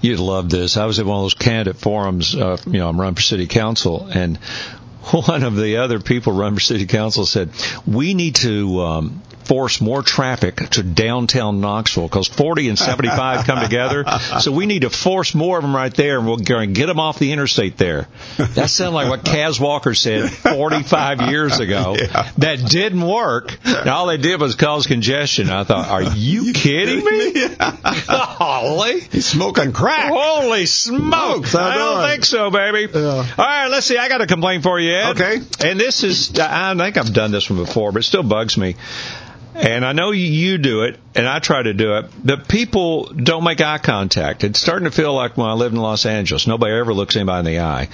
You'd 0.01 0.21
love 0.21 0.49
this. 0.51 0.77
I 0.77 0.87
was 0.87 0.99
at 0.99 1.07
one 1.07 1.19
of 1.19 1.25
those 1.25 1.35
candidate 1.35 1.77
forums. 1.77 2.35
Uh, 2.35 2.57
you 2.67 2.79
know, 2.79 2.89
I'm 2.89 3.01
running 3.01 3.15
for 3.15 3.23
city 3.23 3.47
council, 3.47 4.07
and 4.07 4.37
one 5.11 5.43
of 5.43 5.57
the 5.57 5.79
other 5.79 6.01
people 6.01 6.33
running 6.33 6.57
for 6.57 6.62
city 6.62 6.87
council 6.87 7.27
said, 7.27 7.51
"We 7.87 8.15
need 8.15 8.37
to." 8.37 8.81
Um, 8.81 9.23
force 9.47 9.81
more 9.81 10.03
traffic 10.03 10.57
to 10.71 10.83
downtown 10.83 11.61
Knoxville 11.61 12.09
because 12.09 12.29
40 12.29 12.69
and 12.69 12.79
75 12.79 13.47
come 13.47 13.61
together. 13.63 14.05
So 14.41 14.53
we 14.53 14.67
need 14.67 14.83
to 14.83 14.91
force 14.91 15.35
more 15.35 15.57
of 15.57 15.63
them 15.63 15.75
right 15.75 15.93
there, 15.95 16.19
and 16.19 16.27
we'll 16.27 16.37
get 16.37 16.87
them 16.87 17.01
off 17.01 17.19
the 17.19 17.33
interstate 17.33 17.77
there. 17.77 18.07
That 18.37 18.69
sounds 18.71 18.93
like 18.93 19.09
what 19.09 19.25
Cas 19.25 19.59
Walker 19.59 19.95
said 19.95 20.31
45 20.31 21.23
years 21.23 21.59
ago. 21.61 21.97
Yeah. 21.99 22.31
That 22.39 22.69
didn't 22.69 23.01
work. 23.07 23.57
And 23.65 23.89
all 23.89 24.07
they 24.07 24.17
did 24.19 24.41
was 24.41 24.55
cause 24.57 24.87
congestion. 24.87 25.49
I 25.49 25.65
thought, 25.65 25.89
are 25.89 26.03
you 26.03 26.53
kidding 26.53 27.05
me? 27.05 27.49
Holy! 27.61 29.01
He's 29.01 29.27
smoking 29.27 29.73
crack. 29.73 30.13
Holy 30.13 30.67
smokes! 30.67 31.55
I 31.55 31.77
don't 31.77 31.97
doing? 31.99 32.11
think 32.11 32.25
so, 32.25 32.51
baby. 32.51 32.93
Yeah. 32.93 33.09
All 33.09 33.25
right, 33.39 33.69
let's 33.69 33.87
see. 33.87 33.97
I 33.97 34.09
got 34.09 34.21
a 34.21 34.27
complaint 34.27 34.63
for 34.63 34.79
you, 34.79 34.93
Ed. 34.93 35.11
Okay. 35.21 35.41
And 35.69 35.79
this 35.81 36.05
is, 36.05 36.39
I 36.39 36.75
think 36.75 36.97
I've 36.97 37.13
done 37.13 37.31
this 37.31 37.49
one 37.49 37.65
before, 37.65 37.93
but 37.93 38.01
it 38.01 38.05
still 38.05 38.23
bugs 38.23 38.57
me. 38.57 38.77
And 39.57 39.87
I 39.87 39.92
know 39.92 40.11
you 40.11 40.59
do 40.59 40.83
it, 40.83 40.99
and 41.14 41.27
I 41.27 41.38
try 41.38 41.62
to 41.62 41.73
do 41.73 41.97
it, 41.97 42.07
but 42.23 42.47
people 42.47 43.05
don't 43.07 43.42
make 43.42 43.61
eye 43.61 43.79
contact. 43.79 44.45
It's 44.45 44.61
starting 44.61 44.85
to 44.85 44.90
feel 44.90 45.14
like 45.14 45.37
when 45.37 45.49
I 45.49 45.55
lived 45.55 45.75
in 45.75 45.81
Los 45.81 46.05
Angeles, 46.05 46.47
nobody 46.47 46.75
ever 46.75 46.92
looks 46.92 47.16
anybody 47.16 47.38
in 47.49 47.55
the 47.57 47.61
eye, 47.62 47.88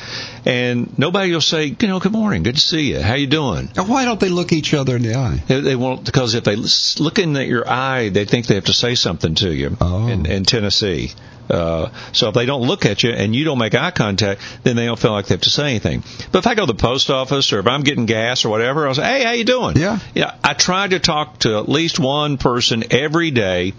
and 0.44 0.98
nobody 0.98 1.32
will 1.32 1.40
say, 1.40 1.76
you 1.78 1.88
know, 1.88 2.00
good 2.00 2.12
morning, 2.12 2.42
good 2.42 2.56
to 2.56 2.60
see 2.60 2.92
you, 2.92 3.00
how 3.00 3.14
you 3.14 3.28
doing? 3.28 3.70
Now, 3.76 3.84
Why 3.84 4.04
don't 4.04 4.18
they 4.18 4.28
look 4.28 4.52
each 4.52 4.74
other 4.74 4.96
in 4.96 5.02
the 5.02 5.14
eye? 5.14 5.42
They, 5.46 5.60
they 5.60 5.76
won't 5.76 6.04
because 6.04 6.34
if 6.34 6.44
they 6.44 6.56
look 6.56 7.18
in 7.18 7.36
at 7.36 7.46
your 7.46 7.68
eye, 7.68 8.08
they 8.08 8.24
think 8.24 8.46
they 8.46 8.56
have 8.56 8.64
to 8.64 8.74
say 8.74 8.96
something 8.96 9.36
to 9.36 9.54
you. 9.54 9.76
Oh. 9.80 10.08
In, 10.08 10.26
in 10.26 10.44
Tennessee, 10.44 11.12
uh, 11.52 11.90
so 12.12 12.28
if 12.28 12.34
they 12.34 12.46
don't 12.46 12.62
look 12.62 12.86
at 12.86 13.02
you 13.02 13.10
and 13.10 13.34
you 13.36 13.44
don't 13.44 13.58
make 13.58 13.74
eye 13.74 13.90
contact, 13.90 14.40
then 14.62 14.74
they 14.76 14.86
don't 14.86 14.98
feel 14.98 15.12
like 15.12 15.26
they 15.26 15.34
have 15.34 15.42
to 15.42 15.50
say 15.50 15.70
anything. 15.70 16.02
But 16.32 16.38
if 16.40 16.46
I 16.46 16.54
go 16.54 16.66
to 16.66 16.72
the 16.72 16.78
post 16.78 17.10
office 17.10 17.52
or 17.52 17.58
if 17.60 17.66
I'm 17.66 17.82
getting 17.82 18.06
gas 18.06 18.44
or 18.44 18.48
whatever, 18.48 18.88
I'll 18.88 18.94
say, 18.94 19.02
"Hey, 19.04 19.24
how 19.24 19.32
you 19.32 19.44
doing?" 19.44 19.76
Yeah. 19.76 19.98
Yeah. 20.14 20.34
I 20.42 20.54
try 20.54 20.88
to 20.88 20.98
talk 20.98 21.40
to 21.40 21.58
at 21.58 21.68
least 21.68 21.98
one 21.98 22.38
person 22.38 22.84
every 22.90 23.30
day. 23.30 23.74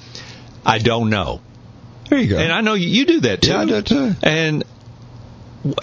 I 0.66 0.78
don't 0.78 1.10
know, 1.10 1.42
There 2.10 2.20
you 2.20 2.28
go. 2.30 2.38
and 2.38 2.52
I 2.52 2.62
know 2.62 2.74
you, 2.76 2.88
you 2.88 3.06
do 3.06 3.20
that 3.22 3.42
too. 3.42 3.50
yeah, 3.50 3.62
I 3.62 3.66
do 3.66 3.82
too. 3.82 4.12
And 4.24 4.64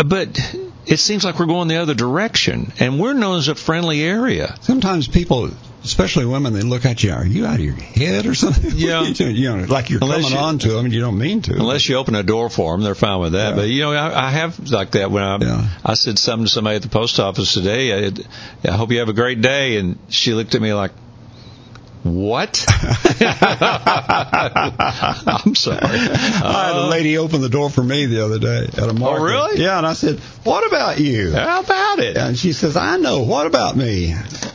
but 0.07 0.57
it 0.87 0.99
seems 0.99 1.25
like 1.25 1.39
we're 1.39 1.47
going 1.47 1.69
the 1.69 1.77
other 1.77 1.95
direction, 1.95 2.73
and 2.79 2.99
we're 3.01 3.15
known 3.15 3.39
as 3.39 3.49
a 3.49 3.55
friendly 3.55 4.03
area. 4.03 4.55
Sometimes 4.61 5.09
people, 5.09 5.51
especially 5.85 6.27
women, 6.27 6.53
they 6.53 6.63
look 6.63 6.85
at 6.85 7.03
you. 7.03 7.13
Are 7.13 7.25
you 7.27 7.47
out 7.47 7.55
of 7.55 7.61
your 7.61 7.75
head 7.75 8.27
or 8.27 8.35
something? 8.35 8.71
Yeah. 8.75 9.03
You 9.03 9.27
you 9.27 9.57
know, 9.57 9.65
like 9.65 9.91
you're 9.91 10.01
Unless 10.03 10.23
coming 10.25 10.39
you- 10.39 10.45
on 10.45 10.59
to 10.61 10.69
them 10.73 10.85
and 10.87 10.95
you 10.95 11.01
don't 11.01 11.19
mean 11.19 11.43
to. 11.43 11.55
Unless 11.55 11.89
you 11.89 11.97
open 11.97 12.15
a 12.15 12.23
door 12.23 12.49
for 12.51 12.73
them, 12.73 12.83
they're 12.83 12.95
fine 12.95 13.21
with 13.21 13.33
that. 13.33 13.51
Yeah. 13.51 13.55
But 13.57 13.69
you 13.69 13.83
know, 13.83 13.93
I, 13.93 14.27
I 14.27 14.31
have 14.31 14.71
like 14.71 14.93
that 14.93 15.11
when 15.11 15.23
I 15.23 15.39
Yeah. 15.39 15.69
I 15.85 15.95
said 15.95 16.19
something 16.19 16.47
to 16.47 16.51
somebody 16.51 16.77
at 16.77 16.83
the 16.83 16.89
post 16.89 17.19
office 17.21 17.53
today. 17.55 18.07
I, 18.07 18.11
I 18.65 18.73
hope 18.77 18.91
you 18.91 18.99
have 19.01 19.09
a 19.09 19.13
great 19.15 19.41
day, 19.41 19.77
and 19.79 19.99
she 20.09 20.33
looked 20.35 20.55
at 20.55 20.63
me 20.63 20.73
like, 20.75 20.93
"What?" 22.03 22.65
I'm 22.69 22.75
sorry. 25.55 25.79
I 25.83 26.67
had 26.67 26.77
a 26.77 26.89
lady 26.89 27.19
open 27.19 27.41
the 27.41 27.49
door 27.49 27.71
for 27.71 27.83
me 27.83 28.07
the 28.07 28.25
other 28.25 28.39
day 28.39 28.65
at 28.65 28.89
a 28.89 28.93
market. 28.93 29.21
Oh, 29.21 29.25
really? 29.25 29.63
Yeah, 29.63 29.79
and 29.79 29.87
I 29.87 29.93
said, 29.93 30.19
"What 30.45 30.67
about 30.67 30.99
you?" 30.99 31.33
How 31.33 31.61
about 31.61 31.99
it? 31.99 32.17
And 32.17 32.39
she 32.39 32.53
says, 32.53 32.77
"I 32.77 32.97
know. 32.97 33.23
What 33.23 33.47
about 33.47 33.77
me?" 33.77 34.15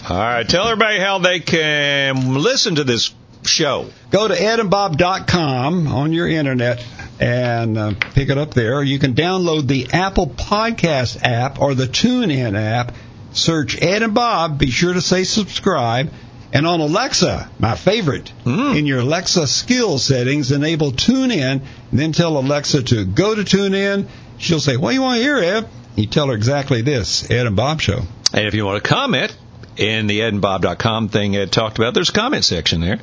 All 0.09 0.17
right, 0.17 0.47
tell 0.47 0.67
everybody 0.67 0.99
how 0.99 1.19
they 1.19 1.39
can 1.39 2.35
listen 2.35 2.75
to 2.75 2.83
this 2.83 3.13
show. 3.43 3.87
Go 4.09 4.27
to 4.27 4.33
edandbob.com 4.33 5.87
on 5.87 6.13
your 6.13 6.27
internet 6.27 6.83
and 7.19 7.77
uh, 7.77 7.93
pick 8.13 8.29
it 8.29 8.37
up 8.37 8.53
there. 8.53 8.83
You 8.83 8.99
can 8.99 9.13
download 9.13 9.67
the 9.67 9.87
Apple 9.93 10.27
Podcast 10.27 11.23
app 11.23 11.61
or 11.61 11.75
the 11.75 11.85
TuneIn 11.85 12.57
app. 12.57 12.93
Search 13.33 13.81
Ed 13.81 14.01
and 14.01 14.13
Bob. 14.13 14.57
Be 14.57 14.71
sure 14.71 14.93
to 14.93 15.01
say 15.01 15.25
subscribe. 15.25 16.09
And 16.53 16.65
on 16.65 16.79
Alexa, 16.79 17.49
my 17.59 17.75
favorite, 17.75 18.31
Mm. 18.45 18.77
in 18.77 18.85
your 18.85 18.99
Alexa 18.99 19.47
skill 19.47 19.97
settings, 19.97 20.51
enable 20.51 20.91
TuneIn, 20.91 21.61
and 21.91 21.99
then 21.99 22.11
tell 22.11 22.37
Alexa 22.37 22.83
to 22.83 23.05
go 23.05 23.35
to 23.35 23.43
TuneIn. 23.43 24.05
She'll 24.37 24.59
say, 24.59 24.77
"What 24.77 24.89
do 24.89 24.95
you 24.95 25.01
want 25.01 25.17
to 25.17 25.23
hear, 25.23 25.37
Ed?" 25.37 25.65
You 25.95 26.05
tell 26.07 26.27
her 26.27 26.33
exactly 26.33 26.81
this: 26.81 27.29
Ed 27.29 27.47
and 27.47 27.55
Bob 27.55 27.81
Show. 27.81 28.05
And 28.33 28.47
if 28.47 28.53
you 28.53 28.65
want 28.65 28.83
to 28.83 28.89
comment 28.89 29.33
in 29.77 30.07
the 30.07 30.19
edandbob.com 30.19 31.09
thing 31.09 31.35
Ed 31.35 31.51
talked 31.51 31.77
about, 31.77 31.93
there's 31.93 32.09
a 32.09 32.13
comment 32.13 32.45
section 32.45 32.81
there. 32.81 32.99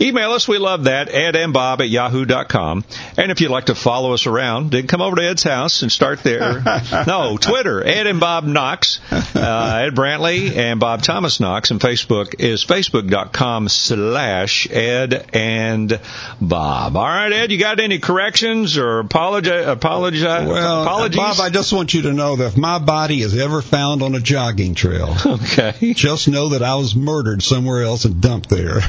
Email 0.00 0.32
us. 0.32 0.46
We 0.46 0.58
love 0.58 0.84
that. 0.84 1.08
Ed 1.08 1.36
and 1.36 1.52
Bob 1.52 1.80
at 1.80 1.88
yahoo.com. 1.88 2.84
And 3.16 3.30
if 3.32 3.40
you'd 3.40 3.50
like 3.50 3.66
to 3.66 3.74
follow 3.74 4.12
us 4.12 4.26
around, 4.26 4.70
then 4.70 4.86
come 4.86 5.00
over 5.00 5.16
to 5.16 5.22
Ed's 5.22 5.42
house 5.42 5.82
and 5.82 5.90
start 5.90 6.22
there. 6.22 6.62
no, 7.06 7.36
Twitter, 7.36 7.84
Ed 7.84 8.06
and 8.06 8.20
Bob 8.20 8.44
Knox, 8.44 9.00
uh, 9.10 9.82
Ed 9.84 9.94
Brantley 9.94 10.56
and 10.56 10.78
Bob 10.80 11.02
Thomas 11.02 11.40
Knox. 11.40 11.70
And 11.70 11.80
Facebook 11.80 12.36
is 12.38 12.64
facebook.com 12.64 13.68
slash 13.68 14.70
Ed 14.70 15.26
and 15.32 16.00
Bob. 16.40 16.96
All 16.96 17.02
right, 17.04 17.32
Ed, 17.32 17.50
you 17.52 17.58
got 17.58 17.80
any 17.80 17.98
corrections 17.98 18.78
or 18.78 19.00
apologize, 19.00 19.66
apologize, 19.66 20.46
Well, 20.48 20.82
apologies? 20.82 21.16
Bob, 21.16 21.40
I 21.40 21.50
just 21.50 21.72
want 21.72 21.94
you 21.94 22.02
to 22.02 22.12
know 22.12 22.36
that 22.36 22.52
if 22.52 22.56
my 22.56 22.78
body 22.78 23.20
is 23.20 23.36
ever 23.38 23.62
found 23.62 24.02
on 24.02 24.14
a 24.14 24.20
jogging 24.20 24.74
trail, 24.74 25.14
okay. 25.26 25.74
Just 26.16 26.28
know 26.28 26.50
that 26.50 26.62
I 26.62 26.76
was 26.76 26.94
murdered 26.96 27.42
somewhere 27.42 27.82
else 27.82 28.04
and 28.04 28.20
dumped 28.20 28.48
there. 28.48 28.80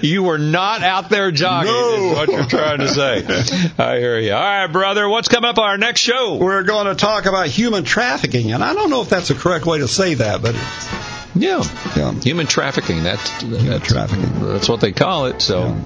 you 0.00 0.22
were 0.22 0.38
not 0.38 0.82
out 0.82 1.08
there 1.10 1.30
jogging, 1.30 1.72
No. 1.72 1.94
is 1.94 2.16
what 2.16 2.28
you're 2.30 2.46
trying 2.46 2.78
to 2.78 2.88
say. 2.88 3.72
I 3.78 3.98
hear 3.98 4.18
you. 4.18 4.32
All 4.32 4.40
right, 4.40 4.66
brother. 4.66 5.08
What's 5.08 5.28
coming 5.28 5.48
up 5.48 5.58
on 5.58 5.64
our 5.68 5.78
next 5.78 6.00
show? 6.00 6.36
We're 6.36 6.62
going 6.62 6.86
to 6.86 6.94
talk 6.94 7.26
about 7.26 7.46
human 7.46 7.84
trafficking, 7.84 8.52
and 8.52 8.62
I 8.62 8.74
don't 8.74 8.90
know 8.90 9.02
if 9.02 9.08
that's 9.08 9.28
the 9.28 9.34
correct 9.34 9.66
way 9.66 9.78
to 9.78 9.88
say 9.88 10.14
that, 10.14 10.42
but 10.42 10.54
Yeah. 11.34 11.62
yeah, 11.96 12.12
Human 12.20 12.46
trafficking. 12.46 13.02
That's, 13.02 13.42
that's 13.42 13.86
trafficking. 13.88 14.48
That's 14.48 14.68
what 14.68 14.80
they 14.80 14.92
call 14.92 15.26
it. 15.26 15.42
So, 15.42 15.76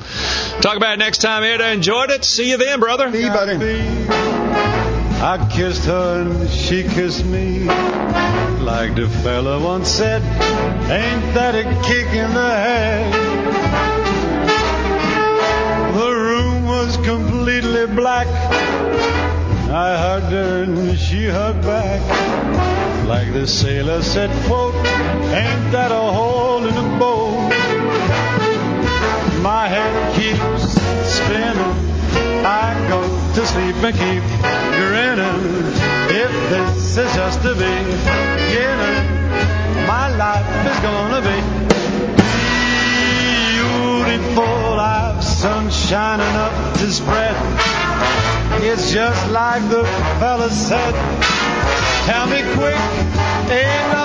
talk 0.60 0.76
about 0.76 0.94
it 0.94 0.98
next 0.98 1.18
time. 1.18 1.44
Ed, 1.44 1.60
I 1.60 1.70
enjoyed 1.70 2.10
it. 2.10 2.24
See 2.24 2.50
you 2.50 2.56
then, 2.58 2.80
brother. 2.80 3.10
Hey, 3.10 3.28
buddy. 3.28 4.95
I 5.18 5.48
kissed 5.50 5.86
her 5.86 6.22
and 6.22 6.50
she 6.50 6.82
kissed 6.82 7.24
me. 7.24 7.64
Like 8.60 8.94
the 8.96 9.08
fella 9.22 9.58
once 9.58 9.88
said, 9.88 10.22
ain't 10.90 11.34
that 11.34 11.54
a 11.54 11.64
kick 11.82 12.08
in 12.08 12.34
the 12.34 12.50
head? 12.50 13.12
The 15.94 16.10
room 16.12 16.66
was 16.66 16.96
completely 16.98 17.86
black. 17.86 18.26
I 19.68 19.96
hugged 19.96 20.32
her 20.32 20.62
and 20.64 20.98
she 20.98 21.26
hugged 21.28 21.62
back. 21.62 23.06
Like 23.06 23.32
the 23.32 23.46
sailor 23.46 24.02
said, 24.02 24.30
quote, 24.46 24.74
ain't 24.74 25.72
that 25.72 25.92
a 25.92 26.12
hole 26.12 26.66
in 26.66 26.74
the 26.74 26.98
boat? 26.98 27.48
My 29.42 29.66
head 29.68 30.14
keeps 30.14 30.72
spinning. 31.10 31.75
To 33.36 33.46
sleep 33.46 33.76
and 33.76 33.94
keep 33.94 34.22
grinning. 34.80 35.42
If 36.08 36.32
this 36.48 36.96
is 36.96 37.14
just 37.14 37.42
the 37.42 37.52
beginning, 37.52 39.04
my 39.86 40.08
life 40.16 40.48
is 40.70 40.80
gonna 40.80 41.20
be 41.20 41.38
beautiful. 43.52 44.80
I've 44.80 45.22
sun 45.22 45.70
shining 45.70 46.34
up 46.34 46.78
to 46.78 46.90
spread. 46.90 47.36
It's 48.64 48.90
just 48.90 49.30
like 49.30 49.68
the 49.68 49.84
fella 50.18 50.48
said. 50.48 50.94
Tell 52.06 52.26
me 52.28 52.40
quick, 52.54 52.80
ain't 53.52 53.96